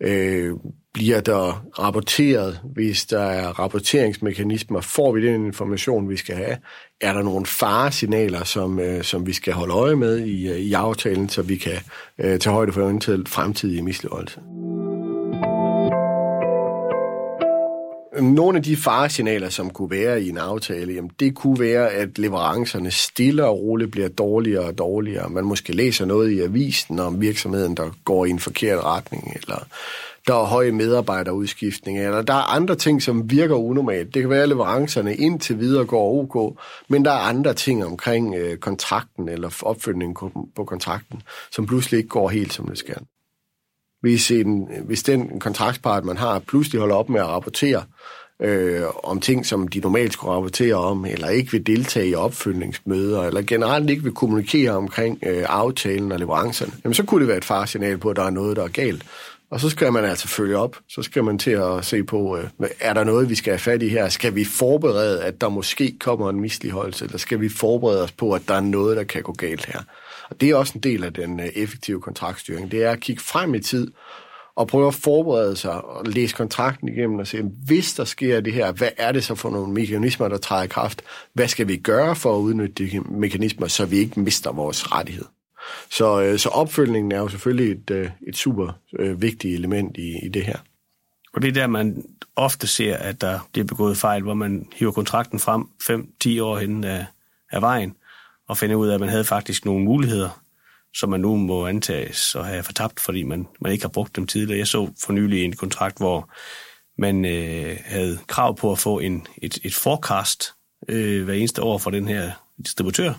øh, 0.02 0.54
bliver 0.94 1.22
der 1.22 1.66
rapporteret, 1.80 2.60
hvis 2.74 3.06
der 3.06 3.22
er 3.22 3.60
rapporteringsmekanismer? 3.60 4.82
Får 4.82 5.12
vi 5.12 5.28
den 5.28 5.46
information, 5.46 6.10
vi 6.10 6.18
skal 6.18 6.36
have? 6.36 6.58
Er 7.02 7.14
der 7.14 7.22
nogle 7.22 7.46
faresignaler, 7.46 8.44
som, 8.44 8.80
øh, 8.80 9.04
som 9.04 9.28
vi 9.28 9.34
skal 9.34 9.54
holde 9.54 9.74
øje 9.74 9.96
med 9.96 10.20
i, 10.20 10.50
øh, 10.50 10.58
i 10.58 10.74
aftalen, 10.74 11.30
så 11.30 11.42
vi 11.42 11.56
kan 11.56 11.78
øh, 12.20 12.40
tage 12.40 12.54
højde 12.54 12.72
for 12.72 12.82
eventuelt 12.82 13.30
fremtidige 13.30 13.82
misligholdelse? 13.82 14.40
Nogle 18.22 18.58
af 18.58 18.64
de 18.64 18.78
faresignaler, 18.78 19.50
som 19.50 19.70
kunne 19.70 19.92
være 19.92 20.22
i 20.22 20.30
en 20.30 20.38
aftale, 20.38 20.94
jamen 20.94 21.12
det 21.20 21.36
kunne 21.36 21.60
være, 21.60 21.90
at 21.90 22.18
leverancerne 22.18 22.92
stille 22.92 23.46
og 23.46 23.60
roligt 23.60 23.92
bliver 23.92 24.08
dårligere 24.08 24.66
og 24.66 24.78
dårligere. 24.78 25.30
Man 25.30 25.46
måske 25.46 25.74
læser 25.74 26.06
noget 26.06 26.32
i 26.32 26.42
avisen 26.42 27.00
om 27.00 27.22
virksomheden, 27.22 27.78
der 27.78 27.90
går 28.06 28.26
i 28.26 28.30
en 28.30 28.40
forkert 28.40 28.84
retning, 28.84 29.38
eller 29.42 29.68
der 30.28 30.34
er 30.34 30.46
høje 30.46 30.72
medarbejderudskiftning, 30.72 32.00
eller 32.00 32.22
der 32.22 32.34
er 32.34 32.56
andre 32.56 32.76
ting, 32.76 33.02
som 33.02 33.32
virker 33.32 33.56
unormalt. 33.56 34.14
Det 34.14 34.22
kan 34.22 34.30
være, 34.30 34.44
at 34.44 34.50
leverancerne 34.50 35.16
indtil 35.16 35.60
videre 35.60 35.86
går 35.86 36.36
ok, 36.36 36.60
men 36.90 37.06
der 37.06 37.12
er 37.12 37.20
andre 37.20 37.54
ting 37.54 37.86
omkring 37.86 38.36
øh, 38.36 38.58
kontrakten 38.58 39.30
eller 39.30 39.62
opfølgningen 39.62 40.32
på 40.56 40.64
kontrakten, 40.66 41.22
som 41.52 41.66
pludselig 41.66 41.98
ikke 41.98 42.10
går 42.10 42.30
helt, 42.30 42.54
som 42.54 42.68
det 42.68 42.78
skal. 42.78 42.98
Hvis, 44.02 44.32
en, 44.32 44.68
hvis 44.86 45.04
den 45.04 45.40
kontraktpart, 45.40 46.06
man 46.06 46.18
har, 46.18 46.40
pludselig 46.40 46.80
holder 46.80 46.96
op 46.96 47.10
med 47.10 47.20
at 47.20 47.28
rapportere 47.28 47.84
øh, 48.42 48.82
om 49.04 49.20
ting, 49.20 49.46
som 49.46 49.68
de 49.68 49.80
normalt 49.80 50.14
skulle 50.14 50.34
rapportere 50.34 50.76
om, 50.76 51.06
eller 51.06 51.28
ikke 51.28 51.52
vil 51.52 51.68
deltage 51.68 52.08
i 52.08 52.16
opfølgningsmøder, 52.16 53.24
eller 53.24 53.42
generelt 53.42 53.90
ikke 53.90 54.04
vil 54.04 54.14
kommunikere 54.14 54.72
omkring 54.72 55.20
øh, 55.26 55.46
aftalen 55.48 56.12
og 56.12 56.20
leverancerne, 56.20 56.72
jamen 56.84 56.94
så 56.94 57.04
kunne 57.04 57.22
det 57.22 57.28
være 57.28 57.38
et 57.38 57.46
farsignal 57.46 57.98
på, 57.98 58.10
at 58.10 58.16
der 58.16 58.24
er 58.24 58.30
noget, 58.30 58.58
der 58.58 58.64
er 58.64 58.68
galt. 58.68 59.04
Og 59.52 59.60
så 59.60 59.70
skal 59.70 59.94
man 59.94 60.06
altså 60.06 60.28
følge 60.28 60.58
op. 60.58 60.78
Så 60.90 61.02
skal 61.02 61.24
man 61.24 61.38
til 61.38 61.52
at 61.52 61.86
se 61.86 62.04
på, 62.04 62.38
øh, 62.38 62.70
er 62.80 62.94
der 62.94 63.04
noget, 63.04 63.30
vi 63.30 63.36
skal 63.36 63.52
have 63.52 63.60
fat 63.60 63.82
i 63.82 63.88
her? 63.88 64.10
Skal 64.10 64.36
vi 64.36 64.44
forberede, 64.44 65.24
at 65.24 65.42
der 65.42 65.50
måske 65.50 65.98
kommer 66.00 66.30
en 66.30 66.40
misligeholdelse? 66.40 67.06
Eller 67.06 67.18
skal 67.18 67.42
vi 67.42 67.50
forberede 67.50 68.04
os 68.04 68.12
på, 68.12 68.32
at 68.32 68.42
der 68.48 68.54
er 68.54 68.62
noget, 68.62 68.98
der 68.98 69.04
kan 69.04 69.24
gå 69.24 69.34
galt 69.34 69.66
her? 69.66 69.80
Og 70.30 70.42
det 70.42 70.50
er 70.50 70.56
også 70.56 70.74
en 70.76 70.82
del 70.82 71.04
af 71.04 71.14
den 71.14 71.40
øh, 71.40 71.46
effektive 71.46 72.02
kontraktstyring. 72.02 72.72
Det 72.72 72.84
er 72.84 72.92
at 72.92 73.00
kigge 73.00 73.22
frem 73.22 73.56
i 73.56 73.60
tid 73.60 73.92
og 74.56 74.68
prøve 74.68 74.88
at 74.88 74.96
forberede 74.96 75.56
sig 75.56 75.86
og 75.86 76.06
læse 76.06 76.36
kontrakten 76.36 76.88
igennem 76.88 77.20
og 77.20 77.28
se, 77.28 77.42
hvis 77.66 77.94
der 77.94 78.06
sker 78.06 78.40
det 78.40 78.54
her, 78.54 78.72
hvad 78.72 78.90
er 78.98 79.12
det 79.12 79.24
så 79.24 79.36
for 79.36 79.50
nogle 79.50 79.74
mekanismer, 79.74 80.28
der 80.28 80.38
træder 80.38 80.64
i 80.64 80.68
kraft? 80.68 81.02
Hvad 81.34 81.48
skal 81.48 81.68
vi 81.68 81.78
gøre 81.78 82.16
for 82.16 82.36
at 82.36 82.40
udnytte 82.40 82.74
de 82.74 83.00
mekanismer, 83.00 83.68
så 83.68 83.86
vi 83.86 83.98
ikke 83.98 84.20
mister 84.20 84.52
vores 84.52 84.92
rettighed? 84.92 85.26
Så, 85.90 86.22
øh, 86.22 86.40
så 86.40 86.50
opfølgningen 86.50 87.12
er 87.12 87.18
jo 87.18 87.28
selvfølgelig 87.28 87.72
et, 87.72 87.92
øh, 87.92 88.10
et 88.28 88.38
super 88.38 88.74
øh, 89.00 89.22
vigtigt 89.22 89.56
element 89.56 89.98
i, 89.98 90.26
i 90.26 90.30
det 90.30 90.46
her. 90.46 90.58
Og 91.34 91.42
det 91.42 91.48
er 91.48 91.54
der, 91.54 91.68
man 91.68 92.04
ofte 92.36 92.68
ser, 92.68 92.98
at 92.98 93.22
der 93.22 93.40
bliver 93.52 93.66
begået 93.66 93.98
fejl, 93.98 94.24
hvor 94.24 94.34
man 94.34 94.68
hiver 94.76 94.92
kontrakten 94.92 95.40
frem 95.40 95.68
5-10 95.84 96.42
år 96.42 96.58
hen 96.58 96.84
af, 96.84 97.06
af 97.52 97.62
vejen, 97.62 97.96
og 98.48 98.58
finder 98.58 98.76
ud 98.76 98.88
af, 98.88 98.94
at 98.94 99.00
man 99.00 99.10
havde 99.10 99.24
faktisk 99.24 99.66
nogle 99.66 99.86
muligheder, 99.86 100.42
som 100.94 101.10
man 101.10 101.20
nu 101.20 101.36
må 101.36 101.68
antages 101.68 102.36
at 102.36 102.46
have 102.46 102.64
fortabt, 102.64 103.00
fordi 103.00 103.24
man, 103.24 103.48
man 103.62 103.72
ikke 103.72 103.84
har 103.84 103.90
brugt 103.90 104.16
dem 104.16 104.28
tidligere. 104.28 104.58
Jeg 104.58 104.68
så 104.68 104.92
for 105.06 105.14
nylig 105.14 105.44
en 105.44 105.56
kontrakt, 105.56 105.98
hvor 105.98 106.30
man 106.98 107.26
øh, 107.26 107.78
havde 107.86 108.20
krav 108.28 108.58
på 108.58 108.72
at 108.72 108.80
få 108.80 109.00
en, 109.00 109.28
et, 109.42 109.60
et 109.64 109.76
forecast 109.76 110.54
øh, 110.88 111.24
hver 111.24 111.34
eneste 111.34 111.64
år 111.64 111.78
fra 111.78 111.92
den 111.92 112.08
her 112.08 112.32
distributør, 112.58 113.14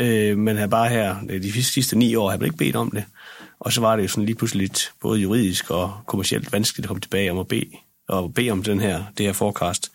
Øh, 0.00 0.38
men 0.38 0.56
har 0.56 0.66
bare 0.66 0.88
her, 0.88 1.16
øh, 1.30 1.42
de 1.42 1.62
sidste 1.62 1.98
ni 1.98 2.14
år, 2.14 2.30
har 2.30 2.38
man 2.38 2.46
ikke 2.46 2.56
bedt 2.56 2.76
om 2.76 2.90
det. 2.90 3.04
Og 3.60 3.72
så 3.72 3.80
var 3.80 3.96
det 3.96 4.02
jo 4.02 4.08
sådan 4.08 4.24
lige 4.24 4.36
pludselig 4.36 4.62
lidt 4.62 4.92
både 5.00 5.20
juridisk 5.20 5.70
og 5.70 5.92
kommercielt 6.06 6.52
vanskeligt 6.52 6.84
at 6.84 6.88
komme 6.88 7.00
tilbage 7.00 7.30
om 7.30 7.38
at 7.38 7.48
bede, 7.48 7.70
og 8.08 8.34
bede 8.34 8.50
om 8.50 8.62
den 8.62 8.80
her, 8.80 9.04
det 9.18 9.26
her 9.26 9.32
forecast 9.32 9.92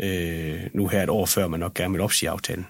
øh, 0.00 0.60
nu 0.74 0.88
her 0.88 1.02
et 1.02 1.10
år 1.10 1.26
før, 1.26 1.48
man 1.48 1.60
nok 1.60 1.74
gerne 1.74 1.92
vil 1.92 2.00
opsige 2.00 2.30
aftalen. 2.30 2.66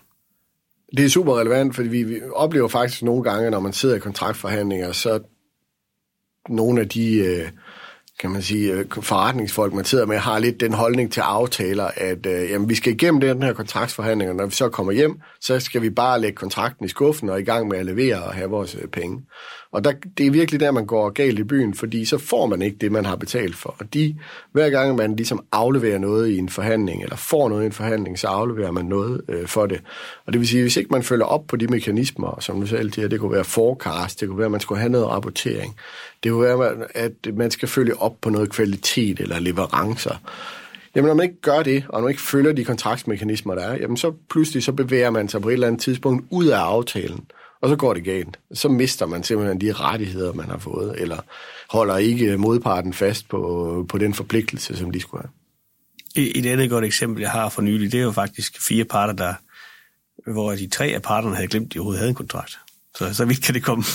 Det 0.96 1.04
er 1.04 1.08
super 1.08 1.40
relevant, 1.40 1.74
fordi 1.74 1.88
vi, 1.88 2.02
vi 2.02 2.20
oplever 2.34 2.68
faktisk 2.68 3.02
nogle 3.02 3.22
gange, 3.22 3.50
når 3.50 3.60
man 3.60 3.72
sidder 3.72 3.96
i 3.96 3.98
kontraktforhandlinger, 3.98 4.92
så 4.92 5.20
nogle 6.48 6.80
af 6.80 6.88
de 6.88 7.14
øh, 7.14 7.48
kan 8.20 8.30
man 8.30 8.42
sige, 8.42 8.72
øh, 8.72 8.84
forretningsfolk, 9.02 9.72
man 9.72 9.84
sidder 9.84 10.06
med, 10.06 10.18
har 10.18 10.38
lidt 10.38 10.60
den 10.60 10.72
holdning 10.72 11.12
til 11.12 11.20
aftaler, 11.20 11.90
at 11.96 12.26
øh, 12.26 12.50
jamen, 12.50 12.68
vi 12.68 12.74
skal 12.74 12.92
igennem 12.92 13.20
den 13.20 13.42
her 13.42 13.52
kontraktsforhandling, 13.52 14.30
og 14.30 14.36
når 14.36 14.46
vi 14.46 14.52
så 14.52 14.68
kommer 14.68 14.92
hjem, 14.92 15.20
så 15.40 15.60
skal 15.60 15.82
vi 15.82 15.90
bare 15.90 16.20
lægge 16.20 16.36
kontrakten 16.36 16.84
i 16.84 16.88
skuffen 16.88 17.28
og 17.28 17.40
i 17.40 17.44
gang 17.44 17.68
med 17.68 17.78
at 17.78 17.86
levere 17.86 18.22
og 18.22 18.34
have 18.34 18.50
vores 18.50 18.74
øh, 18.74 18.88
penge. 18.88 19.22
Og 19.72 19.84
der, 19.84 19.92
det 20.18 20.26
er 20.26 20.30
virkelig 20.30 20.60
der, 20.60 20.70
man 20.70 20.86
går 20.86 21.10
galt 21.10 21.38
i 21.38 21.44
byen, 21.44 21.74
fordi 21.74 22.04
så 22.04 22.18
får 22.18 22.46
man 22.46 22.62
ikke 22.62 22.76
det, 22.80 22.92
man 22.92 23.04
har 23.04 23.16
betalt 23.16 23.56
for. 23.56 23.76
Og 23.78 23.94
de, 23.94 24.16
hver 24.52 24.70
gang 24.70 24.96
man 24.96 25.16
ligesom 25.16 25.44
afleverer 25.52 25.98
noget 25.98 26.28
i 26.28 26.38
en 26.38 26.48
forhandling, 26.48 27.02
eller 27.02 27.16
får 27.16 27.48
noget 27.48 27.62
i 27.62 27.66
en 27.66 27.72
forhandling, 27.72 28.18
så 28.18 28.26
afleverer 28.26 28.70
man 28.70 28.84
noget 28.84 29.20
øh, 29.28 29.46
for 29.46 29.66
det. 29.66 29.80
Og 30.26 30.32
det 30.32 30.40
vil 30.40 30.48
sige, 30.48 30.62
hvis 30.62 30.76
ikke 30.76 30.90
man 30.90 31.02
følger 31.02 31.24
op 31.24 31.46
på 31.46 31.56
de 31.56 31.66
mekanismer, 31.66 32.40
som 32.40 32.60
du 32.60 32.66
selv 32.66 32.92
siger, 32.92 33.08
det 33.08 33.20
kunne 33.20 33.32
være 33.32 33.44
forecast, 33.44 34.20
det 34.20 34.28
kunne 34.28 34.38
være, 34.38 34.44
at 34.44 34.50
man 34.52 34.60
skulle 34.60 34.80
have 34.80 34.92
noget 34.92 35.06
rapportering, 35.06 35.76
det 36.22 36.32
kunne 36.32 36.42
være, 36.42 36.74
at 36.94 37.12
man 37.34 37.50
skal 37.50 37.68
følge 37.68 38.00
op 38.00 38.14
på 38.20 38.30
noget 38.30 38.50
kvalitet 38.50 39.20
eller 39.20 39.40
leverancer. 39.40 40.14
Jamen, 40.94 41.08
når 41.08 41.14
man 41.14 41.24
ikke 41.24 41.40
gør 41.40 41.62
det, 41.62 41.84
og 41.88 41.94
når 41.94 42.00
man 42.00 42.10
ikke 42.10 42.22
følger 42.22 42.52
de 42.52 42.64
kontraktsmekanismer, 42.64 43.54
der 43.54 43.62
er, 43.62 43.76
jamen, 43.76 43.96
så 43.96 44.12
pludselig 44.30 44.62
så 44.62 44.72
bevæger 44.72 45.10
man 45.10 45.28
sig 45.28 45.42
på 45.42 45.48
et 45.48 45.52
eller 45.52 45.66
andet 45.66 45.80
tidspunkt 45.80 46.24
ud 46.30 46.46
af 46.46 46.58
aftalen 46.58 47.24
og 47.62 47.68
så 47.68 47.76
går 47.76 47.94
det 47.94 48.04
galt. 48.04 48.38
Så 48.52 48.68
mister 48.68 49.06
man 49.06 49.22
simpelthen 49.22 49.60
de 49.60 49.72
rettigheder, 49.72 50.32
man 50.32 50.50
har 50.50 50.58
fået, 50.58 51.00
eller 51.00 51.18
holder 51.70 51.96
ikke 51.96 52.36
modparten 52.36 52.92
fast 52.92 53.28
på, 53.28 53.84
på 53.88 53.98
den 53.98 54.14
forpligtelse, 54.14 54.76
som 54.76 54.90
de 54.90 55.00
skulle 55.00 55.22
have. 55.22 55.32
Et 56.36 56.46
andet 56.46 56.70
godt 56.70 56.84
eksempel, 56.84 57.20
jeg 57.20 57.30
har 57.30 57.48
for 57.48 57.62
nylig, 57.62 57.92
det 57.92 58.00
er 58.00 58.04
jo 58.04 58.12
faktisk 58.12 58.66
fire 58.68 58.84
parter, 58.84 59.12
der, 59.12 59.34
hvor 60.32 60.52
de 60.52 60.66
tre 60.66 60.86
af 60.86 61.02
parterne 61.02 61.34
havde 61.34 61.48
glemt, 61.48 61.66
at 61.66 61.74
de 61.74 61.78
overhovedet 61.78 61.98
havde 61.98 62.08
en 62.08 62.14
kontrakt. 62.14 62.58
Så, 62.96 63.14
så 63.14 63.24
vidt 63.24 63.42
kan 63.42 63.54
det 63.54 63.62
komme. 63.62 63.82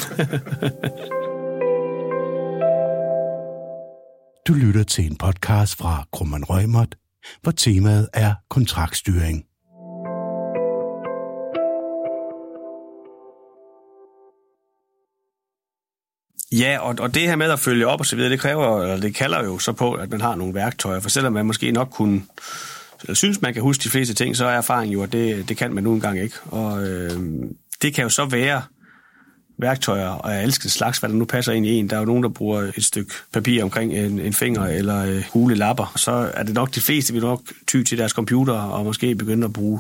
du 4.48 4.54
lytter 4.54 4.84
til 4.84 5.06
en 5.06 5.16
podcast 5.16 5.78
fra 5.78 6.08
Krumman 6.12 6.44
Rømert, 6.44 6.96
hvor 7.42 7.52
temaet 7.52 8.10
er 8.14 8.34
kontraktstyring. 8.50 9.46
Ja, 16.52 16.78
og, 16.80 16.96
og 17.00 17.14
det 17.14 17.22
her 17.22 17.36
med 17.36 17.52
at 17.52 17.60
følge 17.60 17.88
op 17.88 18.00
og 18.00 18.06
så 18.06 18.16
videre, 18.16 18.32
det 18.32 18.40
kræver, 18.40 18.82
eller 18.82 18.98
det 18.98 19.16
kalder 19.16 19.44
jo 19.44 19.60
så 19.60 19.72
på, 19.72 19.94
at 19.94 20.12
man 20.12 20.22
har 20.22 20.36
nogle 20.36 20.54
værktøjer. 20.54 21.00
For 21.00 21.10
selvom 21.10 21.34
man 21.34 21.46
måske 21.46 21.72
nok 21.72 21.90
kunne, 21.92 22.24
eller 23.02 23.14
synes, 23.14 23.42
man 23.42 23.54
kan 23.54 23.64
huske 23.64 23.84
de 23.84 23.90
fleste 23.90 24.14
ting, 24.14 24.38
så 24.38 24.46
er 24.46 24.52
erfaringen 24.58 24.94
jo, 24.94 25.04
at 25.04 25.12
det, 25.12 25.50
det 25.50 25.58
kan 25.58 25.74
man 25.74 25.84
nu 25.84 25.94
engang 25.94 26.20
ikke. 26.20 26.36
Og 26.46 26.88
øh, 26.88 27.12
det 27.82 27.94
kan 27.94 28.04
jo 28.04 28.10
så 28.10 28.26
være 28.26 28.62
værktøjer 29.60 30.10
og 30.10 30.32
jeg 30.32 30.44
elsker 30.44 30.70
slags, 30.70 30.98
hvad 30.98 31.10
der 31.10 31.16
nu 31.16 31.26
passer 31.26 31.52
ind 31.52 31.66
i 31.66 31.70
en. 31.70 31.90
Der 31.90 31.96
er 31.96 32.00
jo 32.00 32.06
nogen, 32.06 32.24
der 32.24 32.30
bruger 32.30 32.72
et 32.78 32.84
stykke 32.84 33.14
papir 33.34 33.64
omkring 33.64 33.94
en, 33.94 34.20
en 34.20 34.34
finger 34.34 34.66
eller 34.66 35.06
øh, 35.06 35.24
hule 35.34 35.56
lapper. 35.56 35.94
Så 35.96 36.32
er 36.34 36.44
det 36.44 36.54
nok 36.54 36.76
de 36.76 36.82
fleste, 36.82 37.14
vi 37.14 37.20
nok 37.20 37.42
ty 37.68 37.84
til 37.84 37.98
deres 37.98 38.12
computer 38.12 38.54
og 38.54 38.86
måske 38.86 39.16
begynde 39.16 39.46
at 39.46 39.54
bruge 39.54 39.80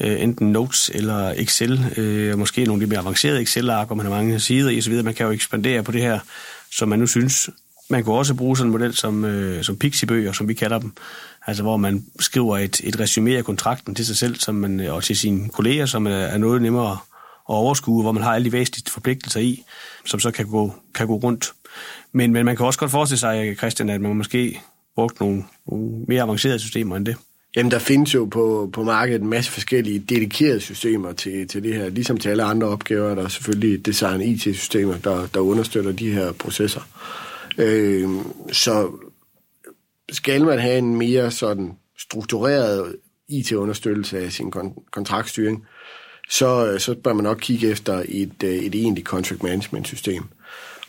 øh, 0.00 0.22
enten 0.22 0.52
Notes 0.52 0.90
eller 0.94 1.34
Excel, 1.36 1.94
øh, 1.96 2.38
måske 2.38 2.64
nogle 2.64 2.80
lidt 2.80 2.88
mere 2.88 3.00
avancerede 3.00 3.42
Excel-ark, 3.42 3.86
hvor 3.86 3.96
man 3.96 4.06
har 4.06 4.12
mange 4.12 4.40
sider 4.40 4.70
i 4.70 4.78
osv. 4.78 5.02
Man 5.04 5.14
kan 5.14 5.26
jo 5.26 5.32
ekspandere 5.32 5.82
på 5.82 5.92
det 5.92 6.02
her, 6.02 6.18
som 6.72 6.88
man 6.88 6.98
nu 6.98 7.06
synes. 7.06 7.50
Man 7.90 8.04
kunne 8.04 8.16
også 8.16 8.34
bruge 8.34 8.56
sådan 8.56 8.68
en 8.68 8.72
model 8.72 8.96
som, 8.96 9.24
øh, 9.24 9.64
som 9.64 9.76
Pixiebøger, 9.76 10.32
som 10.32 10.48
vi 10.48 10.54
kalder 10.54 10.78
dem, 10.78 10.92
altså 11.46 11.62
hvor 11.62 11.76
man 11.76 12.04
skriver 12.20 12.58
et, 12.58 12.80
et 12.84 13.00
resume 13.00 13.36
af 13.36 13.44
kontrakten 13.44 13.94
til 13.94 14.06
sig 14.06 14.16
selv 14.16 14.36
som 14.36 14.54
man, 14.54 14.80
øh, 14.80 14.94
og 14.94 15.04
til 15.04 15.16
sine 15.16 15.48
kolleger, 15.48 15.86
som 15.86 16.06
er, 16.06 16.38
noget 16.38 16.62
nemmere 16.62 16.92
at 16.92 16.98
overskue, 17.54 18.02
hvor 18.02 18.12
man 18.12 18.22
har 18.22 18.34
alle 18.34 18.44
de 18.44 18.52
væsentlige 18.52 18.92
forpligtelser 18.92 19.40
i, 19.40 19.64
som 20.06 20.20
så 20.20 20.30
kan 20.30 20.46
gå, 20.46 20.74
kan 20.94 21.06
gå 21.06 21.14
rundt. 21.14 21.52
Men, 22.12 22.32
men 22.32 22.44
man 22.44 22.56
kan 22.56 22.66
også 22.66 22.78
godt 22.78 22.90
forestille 22.90 23.18
sig, 23.18 23.56
Christian, 23.56 23.90
at 23.90 24.00
man 24.00 24.16
måske 24.16 24.60
brugte 24.94 25.22
nogle, 25.22 25.44
nogle 25.70 26.04
mere 26.08 26.22
avancerede 26.22 26.58
systemer 26.58 26.96
end 26.96 27.06
det. 27.06 27.16
Jamen, 27.56 27.70
der 27.70 27.78
findes 27.78 28.14
jo 28.14 28.24
på, 28.24 28.70
på 28.72 28.82
markedet 28.82 29.22
en 29.22 29.28
masse 29.28 29.50
forskellige 29.50 29.98
dedikerede 29.98 30.60
systemer 30.60 31.12
til, 31.12 31.48
til 31.48 31.62
det 31.62 31.74
her. 31.74 31.88
Ligesom 31.88 32.16
til 32.16 32.28
alle 32.28 32.42
andre 32.42 32.66
opgaver, 32.66 33.14
der 33.14 33.24
er 33.24 33.28
selvfølgelig 33.28 33.86
design 33.86 34.20
IT-systemer, 34.20 34.98
der, 34.98 35.26
der 35.26 35.40
understøtter 35.40 35.92
de 35.92 36.12
her 36.12 36.32
processer. 36.32 36.80
Øh, 37.58 38.08
så 38.52 38.90
skal 40.12 40.44
man 40.44 40.58
have 40.58 40.78
en 40.78 40.96
mere 40.96 41.30
sådan 41.30 41.72
struktureret 41.98 42.96
IT-understøttelse 43.28 44.18
af 44.18 44.32
sin 44.32 44.52
kon- 44.56 44.90
kontraktstyring, 44.92 45.66
så, 46.30 46.78
så 46.78 46.94
bør 46.94 47.12
man 47.12 47.24
nok 47.24 47.38
kigge 47.40 47.68
efter 47.68 48.02
et, 48.08 48.42
øh, 48.44 48.54
et 48.54 48.74
egentligt 48.74 49.06
contract 49.06 49.42
management 49.42 49.86
system. 49.86 50.22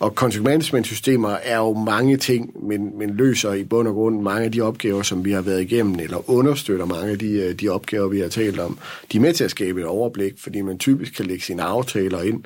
Og 0.02 0.12
contract 0.12 0.44
management 0.44 0.88
systemer 0.88 1.30
er 1.30 1.58
jo 1.58 1.74
mange 1.74 2.18
ting, 2.18 2.68
men, 2.68 2.98
men 2.98 3.10
løser 3.10 3.54
i 3.54 3.64
bund 3.64 3.88
og 3.88 3.94
grund 3.94 4.22
mange 4.22 4.46
af 4.46 4.52
de 4.52 4.62
opgaver, 4.62 5.02
som 5.02 5.26
vi 5.26 5.32
har 5.32 5.42
været 5.42 5.62
igennem, 5.62 6.00
eller 6.00 6.30
understøtter 6.30 6.86
mange 6.86 7.12
af 7.12 7.20
de, 7.20 7.32
øh, 7.32 7.56
de 7.56 7.70
opgaver, 7.70 8.08
vi 8.08 8.20
har 8.20 8.28
talt 8.28 8.60
om. 8.60 8.78
De 9.12 9.18
er 9.18 9.22
med 9.22 9.34
til 9.34 9.44
at 9.44 9.52
skabe 9.52 9.80
et 9.80 9.86
overblik, 9.86 10.34
fordi 10.38 10.62
man 10.62 10.78
typisk 10.78 11.14
kan 11.14 11.26
lægge 11.26 11.44
sine 11.44 11.64
aftaler 11.64 12.22
ind, 12.22 12.44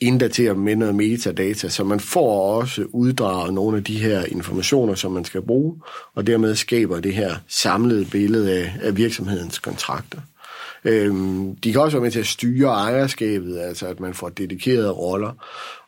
inddatere 0.00 0.54
med 0.54 0.76
noget 0.76 0.94
metadata, 0.94 1.68
så 1.68 1.84
man 1.84 2.00
får 2.00 2.56
også 2.56 2.84
uddraget 2.92 3.54
nogle 3.54 3.76
af 3.76 3.84
de 3.84 3.98
her 3.98 4.24
informationer, 4.24 4.94
som 4.94 5.12
man 5.12 5.24
skal 5.24 5.42
bruge, 5.42 5.76
og 6.14 6.26
dermed 6.26 6.54
skaber 6.54 7.00
det 7.00 7.14
her 7.14 7.36
samlede 7.48 8.04
billede 8.04 8.52
af, 8.52 8.72
af 8.82 8.96
virksomhedens 8.96 9.58
kontrakter. 9.58 10.18
Øhm, 10.84 11.56
de 11.56 11.72
kan 11.72 11.80
også 11.80 11.96
være 11.96 12.02
med 12.02 12.10
til 12.10 12.20
at 12.20 12.26
styre 12.26 12.68
ejerskabet, 12.68 13.58
altså 13.58 13.86
at 13.86 14.00
man 14.00 14.14
får 14.14 14.28
dedikerede 14.28 14.90
roller. 14.90 15.32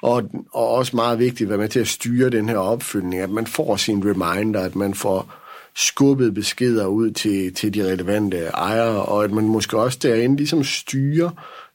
Og, 0.02 0.22
og 0.52 0.68
også 0.68 0.96
meget 0.96 1.18
vigtigt 1.18 1.42
at 1.42 1.48
være 1.48 1.58
med 1.58 1.68
til 1.68 1.80
at 1.80 1.88
styre 1.88 2.30
den 2.30 2.48
her 2.48 2.58
opfølgning, 2.58 3.22
at 3.22 3.30
man 3.30 3.46
får 3.46 3.76
sin 3.76 4.04
reminder, 4.04 4.60
at 4.60 4.76
man 4.76 4.94
får 4.94 5.34
skubbet 5.74 6.34
beskeder 6.34 6.86
ud 6.86 7.10
til, 7.10 7.54
til 7.54 7.74
de 7.74 7.92
relevante 7.92 8.38
ejere, 8.38 9.02
og 9.02 9.24
at 9.24 9.30
man 9.30 9.44
måske 9.44 9.78
også 9.78 9.98
derinde 10.02 10.36
ligesom 10.36 10.64
styrer 10.64 11.30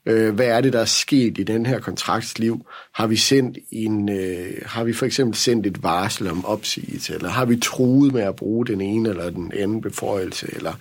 Øh, 0.06 0.34
hvad 0.34 0.46
er 0.46 0.60
det, 0.60 0.72
der 0.72 0.80
er 0.80 0.84
sket 0.84 1.38
i 1.38 1.42
den 1.42 1.66
her 1.66 1.80
kontraktsliv? 1.80 2.66
Har 2.94 3.06
vi 3.06 3.16
sendt 3.16 3.58
en, 3.70 4.08
øh, 4.08 4.52
har 4.66 4.84
vi 4.84 4.92
for 4.92 5.06
eksempel 5.06 5.36
sendt 5.36 5.66
et 5.66 5.82
varsel 5.82 6.30
om 6.30 6.44
opsigelse, 6.44 7.14
eller 7.14 7.28
har 7.28 7.44
vi 7.44 7.56
truet 7.56 8.12
med 8.12 8.22
at 8.22 8.36
bruge 8.36 8.66
den 8.66 8.80
ene 8.80 9.08
eller 9.08 9.30
den 9.30 9.52
anden 9.56 9.80
beføjelse, 9.80 10.46
eller 10.56 10.72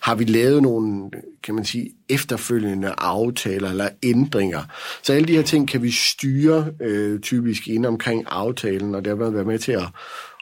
har 0.00 0.14
vi 0.14 0.24
lavet 0.24 0.62
nogle, 0.62 1.10
kan 1.42 1.54
man 1.54 1.64
sige, 1.64 1.90
efterfølgende 2.08 2.94
aftaler 2.98 3.70
eller 3.70 3.88
ændringer? 4.02 4.62
Så 5.02 5.12
alle 5.12 5.28
de 5.28 5.36
her 5.36 5.42
ting 5.42 5.68
kan 5.68 5.82
vi 5.82 5.90
styre 5.90 6.70
øh, 6.80 7.20
typisk 7.20 7.68
ind 7.68 7.86
omkring 7.86 8.24
aftalen, 8.28 8.94
og 8.94 9.04
dermed 9.04 9.30
være 9.30 9.44
med 9.44 9.58
til 9.58 9.72
at, 9.72 9.88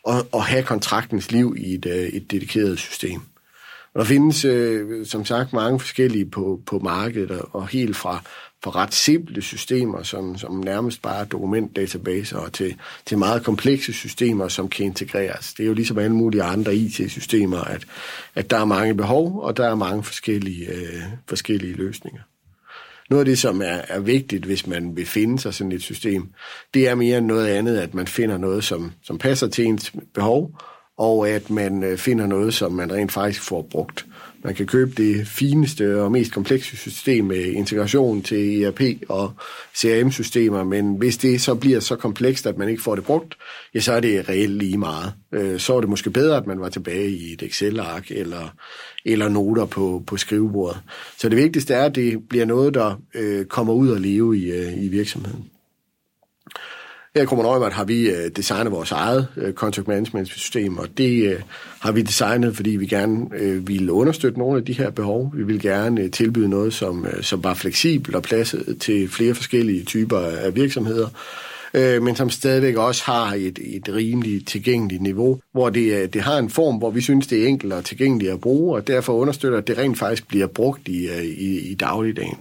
at, 0.09 0.15
at 0.35 0.43
have 0.43 0.63
kontraktens 0.63 1.33
liv 1.33 1.55
i 1.59 1.75
et, 1.75 1.87
øh, 1.87 1.93
et 1.95 2.31
dedikeret 2.31 2.79
system. 2.79 3.21
Der 3.95 4.05
findes, 4.05 4.45
øh, 4.45 5.07
som 5.07 5.25
sagt, 5.25 5.53
mange 5.53 5.81
forskellige 5.81 6.27
på, 6.27 6.61
på 6.67 6.79
markedet, 6.79 7.43
og 7.53 7.69
helt 7.69 7.97
fra, 7.97 8.23
fra 8.65 8.71
ret 8.71 8.95
simple 8.95 9.43
systemer, 9.43 10.03
som, 10.03 10.39
som 10.39 10.55
nærmest 10.57 11.03
bare 11.03 11.21
er 11.21 11.25
dokumentdatabaser, 11.25 12.39
og 12.39 12.53
til, 12.53 12.77
til 13.07 13.19
meget 13.19 13.45
komplekse 13.45 13.93
systemer, 13.93 14.49
som 14.49 14.69
kan 14.69 14.87
integreres. 14.87 15.55
Det 15.55 15.63
er 15.63 15.67
jo 15.67 15.75
ligesom 15.75 15.99
alle 15.99 16.17
mulige 16.17 16.43
andre 16.43 16.75
IT-systemer, 16.75 17.61
at, 17.61 17.85
at 18.35 18.51
der 18.51 18.57
er 18.57 18.65
mange 18.65 18.95
behov, 18.95 19.41
og 19.41 19.57
der 19.57 19.69
er 19.69 19.75
mange 19.75 20.03
forskellige, 20.03 20.67
øh, 20.67 21.03
forskellige 21.29 21.75
løsninger. 21.75 22.21
Noget 23.11 23.21
af 23.21 23.25
det, 23.27 23.39
som 23.39 23.63
er, 23.63 23.81
er 23.89 24.01
vigtigt, 24.01 24.45
hvis 24.45 24.67
man 24.67 24.97
vil 24.97 25.07
finde 25.07 25.39
sig 25.39 25.55
sådan 25.55 25.73
et 25.73 25.83
system, 25.83 26.29
det 26.75 26.89
er 26.89 26.95
mere 26.95 27.19
end 27.19 27.27
noget 27.27 27.47
andet, 27.47 27.79
at 27.79 27.95
man 27.95 28.07
finder 28.07 28.39
noget, 28.39 28.65
som, 28.65 28.93
som 29.03 29.19
passer 29.19 29.49
til 29.49 29.65
ens 29.65 29.93
behov, 30.15 30.59
og 31.03 31.29
at 31.29 31.51
man 31.51 31.83
øh, 31.83 31.99
finder 31.99 32.27
noget, 32.27 32.55
som 32.55 32.73
man 32.73 32.93
rent 32.93 33.13
faktisk 33.13 33.43
får 33.43 33.63
brugt. 33.71 34.07
Man 34.45 34.55
kan 34.55 34.67
købe 34.67 35.03
det 35.03 35.29
fineste 35.29 36.03
og 36.03 36.13
mest 36.13 36.33
komplekse 36.33 36.77
system 36.77 37.25
med 37.25 37.45
integration 37.45 38.23
til 38.23 38.63
ERP 38.63 38.81
og 39.09 39.33
CRM-systemer, 39.77 40.65
men 40.65 40.95
hvis 40.95 41.17
det 41.17 41.41
så 41.41 41.55
bliver 41.55 41.81
så 41.81 41.97
komplekst, 41.97 42.47
at 42.47 42.59
man 42.59 42.69
ikke 42.69 42.83
får 42.83 42.95
det 42.95 43.05
brugt, 43.05 43.37
ja, 43.75 43.81
så 43.81 43.93
er 43.93 44.01
det 44.01 44.29
reelt 44.29 44.59
lige 44.59 44.79
meget. 44.79 45.13
Øh, 45.33 45.61
så 45.61 45.77
er 45.77 45.81
det 45.81 45.91
måske 45.91 46.11
bedre, 46.11 46.37
at 46.37 46.47
man 46.47 46.61
var 46.61 46.69
tilbage 46.69 47.11
i 47.11 47.33
et 47.33 47.43
Excel-ark 47.43 48.11
eller, 48.11 48.55
eller 49.05 49.29
noter 49.29 49.67
på, 49.67 50.03
på 50.07 50.17
skrivebordet. 50.17 50.81
Så 51.19 51.29
det 51.29 51.39
vigtigste 51.39 51.75
er, 51.75 51.85
at 51.85 51.95
det 51.95 52.29
bliver 52.29 52.45
noget, 52.45 52.75
der 52.75 53.01
øh, 53.15 53.45
kommer 53.45 53.73
ud 53.73 53.89
og 53.89 54.01
leve 54.01 54.39
i, 54.39 54.53
i 54.85 54.89
virksomheden. 54.89 55.45
Her 57.15 57.23
i 57.23 57.27
Krummerøjmert 57.27 57.73
har 57.73 57.85
vi 57.85 58.11
øh, 58.11 58.31
designet 58.37 58.73
vores 58.73 58.93
eget 58.93 59.27
øh, 59.37 59.55
contract 59.55 59.89
management 59.89 60.29
system, 60.29 60.79
og 60.79 60.89
det 60.99 61.33
øh, 61.33 61.41
har 61.81 61.93
vi 61.93 62.03
designet, 62.03 62.57
fordi 62.57 62.71
vi 62.71 62.87
gerne 62.87 63.27
øh, 63.39 63.69
ville 63.69 63.93
understøtte 63.93 64.39
nogle 64.39 64.59
af 64.59 64.65
de 64.65 64.73
her 64.73 64.91
behov. 64.91 65.33
Vi 65.35 65.43
vil 65.43 65.61
gerne 65.61 66.01
øh, 66.01 66.11
tilbyde 66.11 66.49
noget, 66.49 66.75
som, 66.75 67.07
øh, 67.07 67.23
som 67.23 67.45
var 67.45 67.55
fleksibelt 67.55 68.17
og 68.17 68.23
pladset 68.23 68.77
til 68.81 69.09
flere 69.09 69.35
forskellige 69.35 69.85
typer 69.85 70.19
af 70.19 70.55
virksomheder. 70.55 71.09
øh, 71.75 72.03
men 72.03 72.17
som 72.17 72.31
stadigvæk 72.31 72.77
også 72.77 73.03
har 73.05 73.35
et, 73.35 73.59
et 73.63 73.89
rimeligt 73.89 74.49
tilgængeligt 74.49 75.03
niveau, 75.03 75.41
hvor 75.53 75.71
det, 75.71 76.15
det 76.15 76.23
har 76.23 76.39
en 76.39 76.51
form, 76.51 76.77
hvor 76.77 76.91
vi 76.91 77.01
synes, 77.01 77.27
det 77.27 77.43
er 77.43 77.47
enkelt 77.47 77.73
og 77.73 77.85
tilgængeligt 77.85 78.33
at 78.33 78.41
bruge, 78.41 78.75
og 78.75 78.87
derfor 78.87 79.13
understøtter, 79.13 79.59
at 79.59 79.67
det 79.67 79.79
rent 79.79 79.99
faktisk 79.99 80.29
bliver 80.29 80.47
brugt 80.47 80.89
i, 80.89 81.09
i, 81.23 81.71
i 81.71 81.75
dagligdagen. 81.75 82.39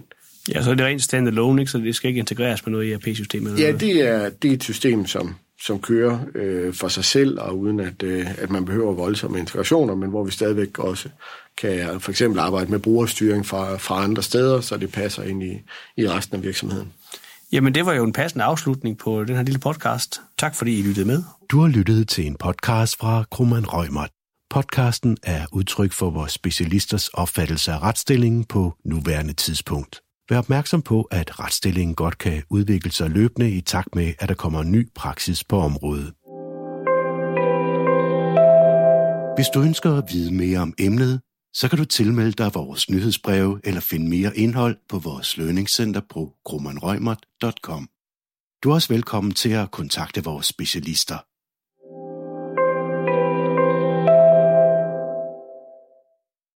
Ja, 0.50 0.64
så 0.64 0.72
er 0.72 0.76
det 0.76 0.86
rent 0.86 1.04
standalone, 1.04 1.62
ikke? 1.62 1.72
så 1.72 1.78
det 1.78 1.96
skal 1.96 2.08
ikke 2.08 2.20
integreres 2.20 2.66
med 2.66 2.72
noget 2.72 2.94
ERP-system? 2.94 3.46
Eller 3.46 3.60
Ja, 3.60 3.72
det 3.72 4.08
er, 4.08 4.30
det 4.30 4.50
er 4.50 4.54
et 4.54 4.64
system, 4.64 5.06
som, 5.06 5.36
som 5.66 5.80
kører 5.80 6.20
øh, 6.36 6.74
for 6.74 6.88
sig 6.88 7.06
selv, 7.06 7.40
og 7.40 7.60
uden 7.60 7.80
at, 7.80 8.04
øh, 8.04 8.42
at 8.42 8.50
man 8.50 8.66
behøver 8.66 8.94
voldsomme 8.94 9.40
integrationer, 9.40 9.96
men 9.96 10.10
hvor 10.10 10.24
vi 10.24 10.32
stadigvæk 10.32 10.80
også 10.80 11.10
kan 11.58 12.00
for 12.00 12.12
eksempel 12.12 12.40
arbejde 12.40 12.72
med 12.72 12.80
brugerstyring 12.80 13.46
fra, 13.46 13.78
fra 13.78 14.04
andre 14.04 14.24
steder, 14.24 14.62
så 14.62 14.78
det 14.78 14.92
passer 14.92 15.24
ind 15.24 15.44
i, 15.44 15.62
i 15.98 16.10
resten 16.10 16.38
af 16.38 16.44
virksomheden. 16.44 16.94
Jamen, 17.52 17.76
det 17.76 17.86
var 17.86 17.94
jo 17.94 18.04
en 18.04 18.14
passende 18.14 18.46
afslutning 18.46 18.98
på 18.98 19.24
den 19.24 19.36
her 19.36 19.44
lille 19.44 19.60
podcast. 19.60 20.22
Tak 20.38 20.56
fordi 20.56 20.80
I 20.80 20.82
lyttede 20.82 21.08
med. 21.08 21.24
Du 21.52 21.60
har 21.60 21.68
lyttet 21.68 22.08
til 22.08 22.28
en 22.28 22.36
podcast 22.36 22.98
fra 23.00 23.24
Krummeren 23.32 23.66
Rømert. 23.66 24.10
Podcasten 24.50 25.18
er 25.24 25.46
udtryk 25.52 25.92
for 25.92 26.10
vores 26.10 26.32
specialisters 26.32 27.08
opfattelse 27.08 27.72
af 27.72 27.82
retsstillingen 27.82 28.44
på 28.44 28.74
nuværende 28.86 29.34
tidspunkt. 29.34 30.02
Vær 30.32 30.38
opmærksom 30.38 30.82
på, 30.82 31.02
at 31.02 31.40
retsstillingen 31.40 31.96
godt 31.96 32.18
kan 32.18 32.44
udvikle 32.50 32.92
sig 32.92 33.10
løbende 33.10 33.52
i 33.52 33.62
takt 33.62 33.96
med, 33.96 34.14
at 34.20 34.30
der 34.30 34.36
kommer 34.36 34.64
ny 34.64 34.90
praksis 34.96 35.44
på 35.44 35.58
området. 35.60 36.14
Hvis 39.38 39.48
du 39.54 39.62
ønsker 39.62 39.98
at 39.98 40.04
vide 40.12 40.34
mere 40.34 40.60
om 40.60 40.74
emnet, 40.80 41.22
så 41.54 41.70
kan 41.70 41.78
du 41.78 41.86
tilmelde 41.86 42.32
dig 42.32 42.52
vores 42.54 42.90
nyhedsbreve 42.90 43.62
eller 43.64 43.82
finde 43.82 44.10
mere 44.10 44.38
indhold 44.38 44.78
på 44.90 45.00
vores 45.00 45.38
lønningscenter 45.38 46.02
på 46.10 46.34
grummanrøgmert.com. 46.46 47.90
Du 48.64 48.70
er 48.70 48.74
også 48.74 48.94
velkommen 48.94 49.32
til 49.34 49.50
at 49.50 49.72
kontakte 49.72 50.24
vores 50.24 50.46
specialister. 50.46 51.18